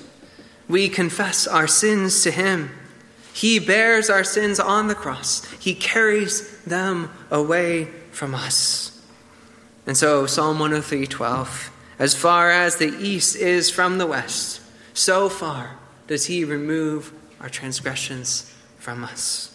We 0.69 0.91
confess 0.91 1.47
our 1.47 1.67
sins 1.67 2.23
to 2.25 2.31
him. 2.31 2.73
He 3.41 3.59
bears 3.59 4.11
our 4.11 4.23
sins 4.23 4.61
on 4.61 4.89
the 4.89 4.95
cross. 4.95 5.51
He 5.59 5.75
carries 5.75 6.59
them 6.65 7.11
away 7.31 7.87
from 8.11 8.35
us. 8.35 9.01
And 9.87 9.97
so 9.97 10.27
Psalm 10.27 10.59
103:12 10.59 11.71
as 11.99 12.15
far 12.15 12.51
as 12.51 12.77
the 12.77 12.95
east 12.99 13.37
is 13.37 13.71
from 13.71 13.97
the 13.97 14.07
west, 14.07 14.61
so 14.93 15.31
far 15.31 15.79
does 16.07 16.27
he 16.27 16.45
remove 16.45 17.15
our 17.41 17.49
transgressions 17.49 18.53
from 18.79 19.05
us. 19.05 19.53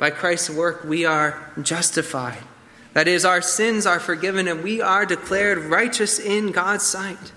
By 0.00 0.10
Christ's 0.10 0.50
work, 0.50 0.82
we 0.82 1.04
are 1.04 1.52
justified. 1.62 2.42
That 2.92 3.06
is, 3.06 3.24
our 3.24 3.40
sins 3.40 3.86
are 3.86 4.00
forgiven 4.00 4.48
and 4.48 4.64
we 4.64 4.80
are 4.80 5.06
declared 5.06 5.58
righteous 5.58 6.18
in 6.18 6.50
God's 6.50 6.84
sight. 6.84 7.30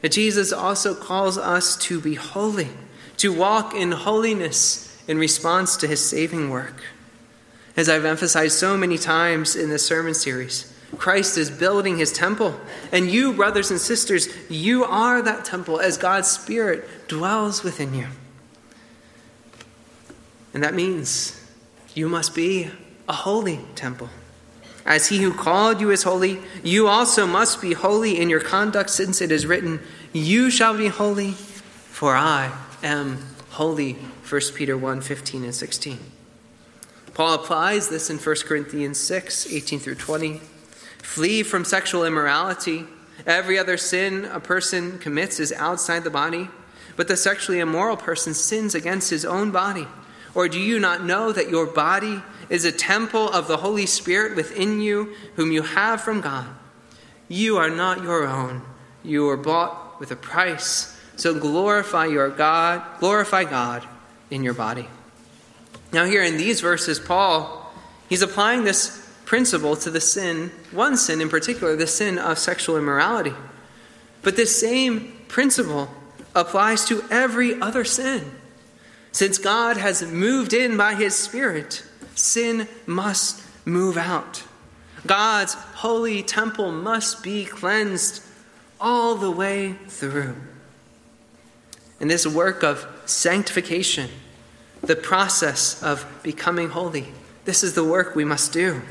But 0.00 0.12
Jesus 0.12 0.52
also 0.52 0.94
calls 0.94 1.36
us 1.36 1.76
to 1.78 2.00
be 2.00 2.14
holy, 2.14 2.70
to 3.18 3.32
walk 3.32 3.74
in 3.74 3.92
holiness 3.92 4.84
in 5.06 5.18
response 5.18 5.76
to 5.78 5.86
his 5.86 6.04
saving 6.04 6.50
work. 6.50 6.82
As 7.76 7.88
I've 7.88 8.04
emphasized 8.04 8.56
so 8.56 8.76
many 8.76 8.98
times 8.98 9.56
in 9.56 9.68
this 9.68 9.84
sermon 9.84 10.14
series, 10.14 10.72
Christ 10.96 11.36
is 11.36 11.50
building 11.50 11.98
his 11.98 12.12
temple. 12.12 12.58
And 12.92 13.10
you, 13.10 13.32
brothers 13.32 13.70
and 13.70 13.80
sisters, 13.80 14.28
you 14.48 14.84
are 14.84 15.22
that 15.22 15.44
temple 15.44 15.80
as 15.80 15.96
God's 15.98 16.28
Spirit 16.28 17.08
dwells 17.08 17.62
within 17.62 17.94
you. 17.94 18.06
And 20.52 20.62
that 20.62 20.74
means 20.74 21.40
you 21.94 22.08
must 22.08 22.34
be 22.34 22.70
a 23.08 23.12
holy 23.12 23.60
temple. 23.74 24.08
As 24.86 25.08
he 25.08 25.18
who 25.18 25.32
called 25.32 25.80
you 25.80 25.90
is 25.90 26.02
holy, 26.02 26.38
you 26.62 26.86
also 26.86 27.26
must 27.26 27.60
be 27.60 27.72
holy 27.72 28.20
in 28.20 28.30
your 28.30 28.40
conduct, 28.40 28.90
since 28.90 29.20
it 29.20 29.32
is 29.32 29.46
written, 29.46 29.80
You 30.12 30.50
shall 30.50 30.76
be 30.76 30.88
holy, 30.88 31.32
for 31.32 32.14
I 32.14 32.52
am 32.84 33.18
holy. 33.50 33.94
1 34.28 34.40
Peter 34.54 34.76
1 34.76 35.00
15 35.00 35.44
and 35.44 35.54
16. 35.54 35.98
Paul 37.14 37.34
applies 37.34 37.88
this 37.88 38.10
in 38.10 38.18
1 38.18 38.36
Corinthians 38.44 38.98
6 39.00 39.52
18 39.52 39.80
through 39.80 39.94
20. 39.96 40.40
Flee 40.98 41.42
from 41.42 41.64
sexual 41.64 42.04
immorality. 42.04 42.86
Every 43.26 43.58
other 43.58 43.76
sin 43.76 44.24
a 44.26 44.40
person 44.40 44.98
commits 44.98 45.38
is 45.38 45.52
outside 45.52 46.04
the 46.04 46.10
body, 46.10 46.48
but 46.96 47.08
the 47.08 47.16
sexually 47.16 47.60
immoral 47.60 47.96
person 47.96 48.34
sins 48.34 48.74
against 48.74 49.10
his 49.10 49.24
own 49.24 49.50
body. 49.50 49.86
Or 50.34 50.48
do 50.48 50.58
you 50.58 50.80
not 50.80 51.04
know 51.04 51.30
that 51.30 51.48
your 51.48 51.66
body 51.66 52.22
is 52.50 52.64
a 52.64 52.72
temple 52.72 53.30
of 53.30 53.46
the 53.46 53.58
Holy 53.58 53.86
Spirit 53.86 54.34
within 54.34 54.80
you, 54.80 55.14
whom 55.36 55.52
you 55.52 55.62
have 55.62 56.00
from 56.00 56.20
God? 56.20 56.48
You 57.28 57.56
are 57.56 57.70
not 57.70 58.02
your 58.02 58.26
own. 58.26 58.62
You 59.04 59.26
were 59.26 59.36
bought 59.36 60.00
with 60.00 60.10
a 60.10 60.16
price. 60.16 60.93
So 61.16 61.38
glorify 61.38 62.06
your 62.06 62.30
God, 62.30 62.82
glorify 63.00 63.44
God 63.44 63.86
in 64.30 64.42
your 64.42 64.54
body. 64.54 64.88
Now 65.92 66.04
here 66.04 66.22
in 66.22 66.36
these 66.36 66.60
verses 66.60 66.98
Paul 66.98 67.72
he's 68.08 68.22
applying 68.22 68.64
this 68.64 69.00
principle 69.24 69.76
to 69.76 69.90
the 69.90 70.00
sin, 70.00 70.50
one 70.70 70.96
sin 70.96 71.20
in 71.20 71.28
particular, 71.28 71.76
the 71.76 71.86
sin 71.86 72.18
of 72.18 72.38
sexual 72.38 72.76
immorality. 72.76 73.34
But 74.22 74.36
this 74.36 74.58
same 74.58 75.12
principle 75.28 75.88
applies 76.34 76.84
to 76.86 77.04
every 77.10 77.60
other 77.60 77.84
sin. 77.84 78.32
Since 79.12 79.38
God 79.38 79.76
has 79.76 80.02
moved 80.02 80.52
in 80.52 80.76
by 80.76 80.94
his 80.94 81.14
Spirit, 81.14 81.84
sin 82.14 82.68
must 82.86 83.42
move 83.64 83.96
out. 83.96 84.42
God's 85.06 85.54
holy 85.54 86.22
temple 86.22 86.72
must 86.72 87.22
be 87.22 87.44
cleansed 87.44 88.22
all 88.80 89.14
the 89.14 89.30
way 89.30 89.74
through. 89.88 90.36
And 92.00 92.10
this 92.10 92.26
work 92.26 92.62
of 92.62 92.86
sanctification, 93.06 94.10
the 94.82 94.96
process 94.96 95.82
of 95.82 96.06
becoming 96.22 96.70
holy, 96.70 97.08
this 97.44 97.62
is 97.62 97.74
the 97.74 97.84
work 97.84 98.14
we 98.14 98.24
must 98.24 98.52
do. 98.52 98.82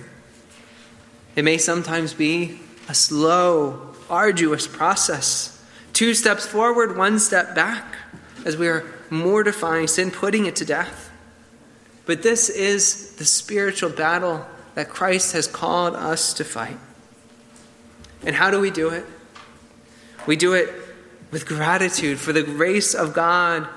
It 1.35 1.43
may 1.43 1.57
sometimes 1.57 2.13
be 2.13 2.59
a 2.87 2.93
slow, 2.93 3.95
arduous 4.09 4.67
process. 4.67 5.63
Two 5.91 6.13
steps 6.13 6.45
forward, 6.45 6.97
one 6.97 7.19
step 7.19 7.55
back, 7.55 7.95
as 8.45 8.57
we 8.57 8.67
are 8.67 8.85
mortifying 9.09 9.87
sin, 9.87 10.11
putting 10.11 10.45
it 10.45 10.55
to 10.57 10.65
death. 10.65 11.11
But 12.05 12.21
this 12.21 12.49
is 12.49 13.15
the 13.15 13.25
spiritual 13.25 13.89
battle 13.89 14.45
that 14.75 14.89
Christ 14.89 15.33
has 15.33 15.47
called 15.47 15.95
us 15.95 16.33
to 16.33 16.43
fight. 16.43 16.77
And 18.25 18.35
how 18.35 18.51
do 18.51 18.59
we 18.59 18.71
do 18.71 18.89
it? 18.89 19.05
We 20.25 20.35
do 20.35 20.53
it 20.53 20.69
with 21.33 21.47
gratitude 21.47 22.19
for 22.19 22.31
the 22.31 22.43
grace 22.43 22.93
of 22.93 23.11
God, 23.11 23.67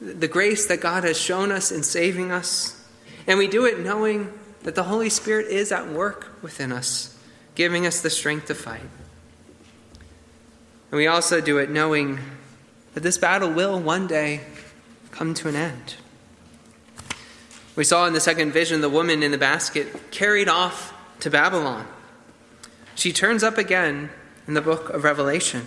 the 0.00 0.26
grace 0.26 0.66
that 0.66 0.80
God 0.80 1.04
has 1.04 1.20
shown 1.20 1.52
us 1.52 1.70
in 1.70 1.82
saving 1.82 2.32
us. 2.32 2.82
And 3.26 3.38
we 3.38 3.48
do 3.48 3.66
it 3.66 3.78
knowing 3.78 4.32
that 4.62 4.74
the 4.74 4.84
Holy 4.84 5.10
Spirit 5.10 5.46
is 5.48 5.72
at 5.72 5.90
work 5.90 6.42
within 6.42 6.72
us, 6.72 7.14
giving 7.54 7.86
us 7.86 8.00
the 8.00 8.08
strength 8.08 8.46
to 8.46 8.54
fight. 8.54 8.80
And 10.90 10.96
we 10.96 11.06
also 11.06 11.42
do 11.42 11.58
it 11.58 11.68
knowing 11.68 12.18
that 12.94 13.02
this 13.02 13.18
battle 13.18 13.52
will 13.52 13.78
one 13.78 14.06
day 14.06 14.40
come 15.10 15.34
to 15.34 15.48
an 15.48 15.56
end. 15.56 15.96
We 17.76 17.84
saw 17.84 18.06
in 18.06 18.14
the 18.14 18.20
second 18.20 18.52
vision 18.52 18.80
the 18.80 18.88
woman 18.88 19.22
in 19.22 19.32
the 19.32 19.38
basket 19.38 20.10
carried 20.10 20.48
off 20.48 20.94
to 21.20 21.28
Babylon. 21.28 21.86
She 22.94 23.12
turns 23.12 23.42
up 23.42 23.58
again 23.58 24.08
in 24.46 24.54
the 24.54 24.60
book 24.60 24.90
of 24.90 25.04
Revelation. 25.04 25.66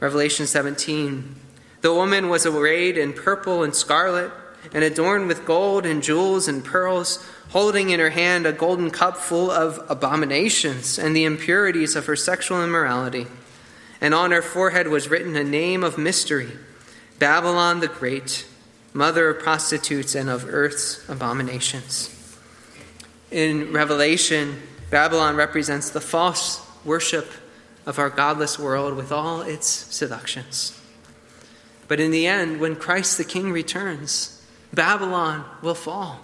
Revelation 0.00 0.46
17. 0.46 1.36
The 1.82 1.94
woman 1.94 2.28
was 2.28 2.46
arrayed 2.46 2.98
in 2.98 3.12
purple 3.12 3.62
and 3.62 3.74
scarlet 3.74 4.30
and 4.74 4.84
adorned 4.84 5.28
with 5.28 5.46
gold 5.46 5.86
and 5.86 6.02
jewels 6.02 6.48
and 6.48 6.64
pearls 6.64 7.24
holding 7.50 7.90
in 7.90 8.00
her 8.00 8.10
hand 8.10 8.46
a 8.46 8.52
golden 8.52 8.90
cup 8.90 9.16
full 9.16 9.50
of 9.50 9.84
abominations 9.88 10.98
and 10.98 11.14
the 11.14 11.24
impurities 11.24 11.96
of 11.96 12.06
her 12.06 12.16
sexual 12.16 12.62
immorality. 12.62 13.26
And 14.00 14.14
on 14.14 14.30
her 14.30 14.42
forehead 14.42 14.88
was 14.88 15.08
written 15.08 15.36
a 15.36 15.44
name 15.44 15.84
of 15.84 15.98
mystery 15.98 16.50
Babylon 17.18 17.80
the 17.80 17.88
Great, 17.88 18.46
mother 18.94 19.28
of 19.28 19.42
prostitutes 19.42 20.14
and 20.14 20.30
of 20.30 20.46
earth's 20.48 21.06
abominations. 21.08 22.16
In 23.30 23.72
Revelation, 23.72 24.60
Babylon 24.90 25.36
represents 25.36 25.90
the 25.90 26.00
false 26.00 26.66
worship 26.84 27.26
of 27.90 27.98
our 27.98 28.08
godless 28.08 28.56
world 28.56 28.94
with 28.94 29.10
all 29.10 29.42
its 29.42 29.66
seductions. 29.66 30.80
But 31.88 31.98
in 31.98 32.12
the 32.12 32.24
end, 32.24 32.60
when 32.60 32.76
Christ 32.76 33.18
the 33.18 33.24
King 33.24 33.50
returns, 33.50 34.46
Babylon 34.72 35.44
will 35.60 35.74
fall. 35.74 36.20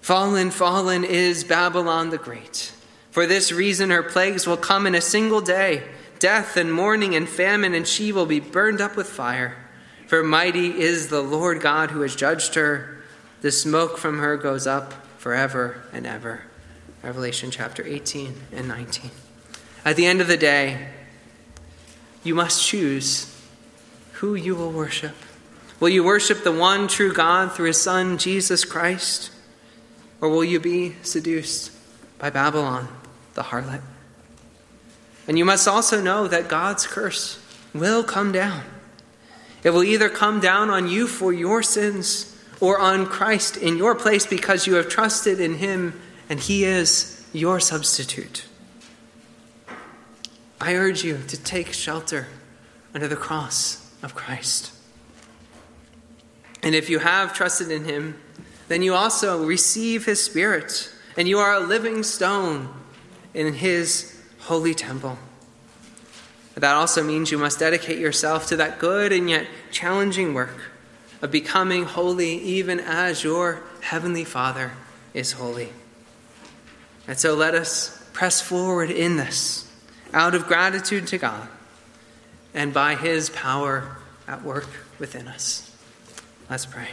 Fallen, 0.00 0.50
fallen 0.50 1.04
is 1.04 1.44
Babylon 1.44 2.08
the 2.08 2.16
Great. 2.16 2.72
For 3.10 3.26
this 3.26 3.52
reason, 3.52 3.90
her 3.90 4.02
plagues 4.02 4.46
will 4.46 4.56
come 4.56 4.86
in 4.86 4.94
a 4.94 5.02
single 5.02 5.42
day 5.42 5.82
death 6.18 6.56
and 6.56 6.72
mourning 6.72 7.14
and 7.14 7.28
famine, 7.28 7.74
and 7.74 7.86
she 7.86 8.10
will 8.10 8.24
be 8.24 8.40
burned 8.40 8.80
up 8.80 8.96
with 8.96 9.06
fire. 9.06 9.54
For 10.06 10.22
mighty 10.22 10.80
is 10.80 11.08
the 11.08 11.20
Lord 11.20 11.60
God 11.60 11.90
who 11.90 12.00
has 12.00 12.16
judged 12.16 12.54
her. 12.54 13.02
The 13.42 13.52
smoke 13.52 13.98
from 13.98 14.20
her 14.20 14.38
goes 14.38 14.66
up 14.66 14.94
forever 15.18 15.82
and 15.92 16.06
ever. 16.06 16.44
Revelation 17.02 17.50
chapter 17.50 17.84
18 17.86 18.34
and 18.52 18.66
19. 18.66 19.10
At 19.86 19.94
the 19.94 20.04
end 20.04 20.20
of 20.20 20.26
the 20.26 20.36
day, 20.36 20.88
you 22.24 22.34
must 22.34 22.66
choose 22.66 23.32
who 24.14 24.34
you 24.34 24.56
will 24.56 24.72
worship. 24.72 25.14
Will 25.78 25.90
you 25.90 26.02
worship 26.02 26.42
the 26.42 26.50
one 26.50 26.88
true 26.88 27.12
God 27.12 27.52
through 27.52 27.68
his 27.68 27.80
Son, 27.80 28.18
Jesus 28.18 28.64
Christ? 28.64 29.30
Or 30.20 30.28
will 30.28 30.42
you 30.42 30.58
be 30.58 30.96
seduced 31.02 31.70
by 32.18 32.30
Babylon, 32.30 32.88
the 33.34 33.44
harlot? 33.44 33.82
And 35.28 35.38
you 35.38 35.44
must 35.44 35.68
also 35.68 36.02
know 36.02 36.26
that 36.26 36.48
God's 36.48 36.84
curse 36.84 37.38
will 37.72 38.02
come 38.02 38.32
down. 38.32 38.64
It 39.62 39.70
will 39.70 39.84
either 39.84 40.08
come 40.08 40.40
down 40.40 40.68
on 40.68 40.88
you 40.88 41.06
for 41.06 41.32
your 41.32 41.62
sins 41.62 42.36
or 42.58 42.80
on 42.80 43.06
Christ 43.06 43.56
in 43.56 43.76
your 43.76 43.94
place 43.94 44.26
because 44.26 44.66
you 44.66 44.74
have 44.74 44.88
trusted 44.88 45.38
in 45.38 45.54
him 45.54 46.00
and 46.28 46.40
he 46.40 46.64
is 46.64 47.24
your 47.32 47.60
substitute. 47.60 48.46
I 50.60 50.74
urge 50.74 51.04
you 51.04 51.20
to 51.28 51.42
take 51.42 51.72
shelter 51.72 52.26
under 52.94 53.08
the 53.08 53.16
cross 53.16 53.92
of 54.02 54.14
Christ. 54.14 54.72
And 56.62 56.74
if 56.74 56.88
you 56.88 56.98
have 56.98 57.34
trusted 57.34 57.70
in 57.70 57.84
him, 57.84 58.18
then 58.68 58.82
you 58.82 58.94
also 58.94 59.44
receive 59.44 60.06
his 60.06 60.22
Spirit, 60.22 60.90
and 61.16 61.28
you 61.28 61.38
are 61.38 61.54
a 61.54 61.60
living 61.60 62.02
stone 62.02 62.74
in 63.34 63.54
his 63.54 64.20
holy 64.40 64.74
temple. 64.74 65.18
That 66.54 66.74
also 66.74 67.02
means 67.02 67.30
you 67.30 67.38
must 67.38 67.58
dedicate 67.58 67.98
yourself 67.98 68.46
to 68.46 68.56
that 68.56 68.78
good 68.78 69.12
and 69.12 69.28
yet 69.28 69.46
challenging 69.70 70.32
work 70.32 70.56
of 71.20 71.30
becoming 71.30 71.84
holy, 71.84 72.38
even 72.38 72.80
as 72.80 73.22
your 73.22 73.62
heavenly 73.82 74.24
Father 74.24 74.72
is 75.12 75.32
holy. 75.32 75.68
And 77.06 77.18
so 77.18 77.34
let 77.34 77.54
us 77.54 78.02
press 78.14 78.40
forward 78.40 78.90
in 78.90 79.16
this 79.18 79.65
out 80.12 80.34
of 80.34 80.46
gratitude 80.46 81.06
to 81.08 81.18
God 81.18 81.48
and 82.54 82.72
by 82.72 82.94
his 82.94 83.30
power 83.30 83.98
at 84.26 84.42
work 84.42 84.68
within 84.98 85.28
us. 85.28 85.76
Let's 86.48 86.66
pray. 86.66 86.88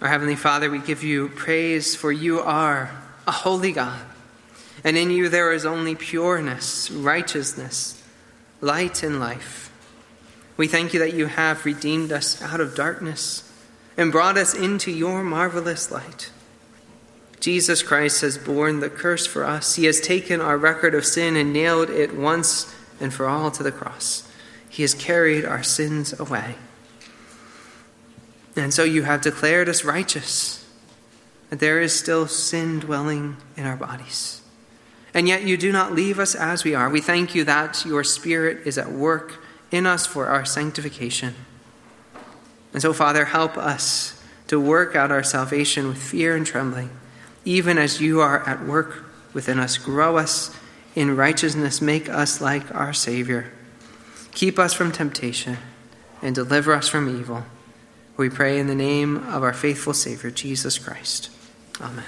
Our 0.00 0.08
Heavenly 0.10 0.36
Father, 0.36 0.70
we 0.70 0.80
give 0.80 1.02
you 1.02 1.30
praise 1.30 1.96
for 1.96 2.12
you 2.12 2.40
are 2.40 2.90
a 3.26 3.32
holy 3.32 3.72
God, 3.72 4.02
and 4.84 4.98
in 4.98 5.10
you 5.10 5.30
there 5.30 5.50
is 5.54 5.64
only 5.64 5.94
pureness, 5.94 6.90
righteousness, 6.90 8.02
light, 8.60 9.02
and 9.02 9.18
life. 9.18 9.72
We 10.56 10.68
thank 10.68 10.94
you 10.94 11.00
that 11.00 11.14
you 11.14 11.26
have 11.26 11.64
redeemed 11.64 12.12
us 12.12 12.40
out 12.40 12.60
of 12.60 12.74
darkness 12.74 13.50
and 13.96 14.12
brought 14.12 14.36
us 14.36 14.54
into 14.54 14.90
your 14.90 15.22
marvelous 15.22 15.90
light. 15.90 16.30
Jesus 17.40 17.82
Christ 17.82 18.22
has 18.22 18.38
borne 18.38 18.80
the 18.80 18.88
curse 18.88 19.26
for 19.26 19.44
us. 19.44 19.74
He 19.74 19.84
has 19.84 20.00
taken 20.00 20.40
our 20.40 20.56
record 20.56 20.94
of 20.94 21.04
sin 21.04 21.36
and 21.36 21.52
nailed 21.52 21.90
it 21.90 22.14
once 22.14 22.74
and 23.00 23.12
for 23.12 23.26
all 23.26 23.50
to 23.50 23.62
the 23.62 23.72
cross. 23.72 24.26
He 24.68 24.82
has 24.82 24.94
carried 24.94 25.44
our 25.44 25.62
sins 25.62 26.18
away. 26.18 26.54
And 28.56 28.72
so 28.72 28.84
you 28.84 29.02
have 29.02 29.20
declared 29.20 29.68
us 29.68 29.84
righteous, 29.84 30.64
but 31.50 31.58
there 31.58 31.80
is 31.80 31.92
still 31.92 32.26
sin 32.26 32.78
dwelling 32.78 33.36
in 33.56 33.66
our 33.66 33.76
bodies. 33.76 34.40
And 35.12 35.28
yet 35.28 35.42
you 35.42 35.56
do 35.56 35.70
not 35.70 35.92
leave 35.92 36.18
us 36.18 36.34
as 36.34 36.64
we 36.64 36.74
are. 36.74 36.88
We 36.88 37.00
thank 37.00 37.34
you 37.34 37.44
that 37.44 37.84
your 37.84 38.04
Spirit 38.04 38.66
is 38.66 38.78
at 38.78 38.90
work 38.90 39.43
in 39.74 39.86
us 39.86 40.06
for 40.06 40.26
our 40.26 40.44
sanctification. 40.44 41.34
And 42.72 42.80
so, 42.80 42.92
Father, 42.92 43.26
help 43.26 43.56
us 43.56 44.22
to 44.46 44.60
work 44.60 44.94
out 44.94 45.10
our 45.10 45.22
salvation 45.22 45.88
with 45.88 45.98
fear 45.98 46.36
and 46.36 46.46
trembling, 46.46 46.90
even 47.44 47.76
as 47.76 48.00
you 48.00 48.20
are 48.20 48.46
at 48.48 48.64
work 48.64 49.04
within 49.32 49.58
us. 49.58 49.76
Grow 49.76 50.16
us 50.16 50.54
in 50.94 51.16
righteousness, 51.16 51.80
make 51.80 52.08
us 52.08 52.40
like 52.40 52.72
our 52.74 52.92
Savior. 52.92 53.52
Keep 54.32 54.58
us 54.58 54.72
from 54.72 54.92
temptation 54.92 55.56
and 56.22 56.34
deliver 56.34 56.72
us 56.72 56.88
from 56.88 57.08
evil. 57.08 57.44
We 58.16 58.30
pray 58.30 58.60
in 58.60 58.68
the 58.68 58.74
name 58.76 59.16
of 59.28 59.42
our 59.42 59.52
faithful 59.52 59.94
Savior, 59.94 60.30
Jesus 60.30 60.78
Christ. 60.78 61.30
Amen. 61.80 62.04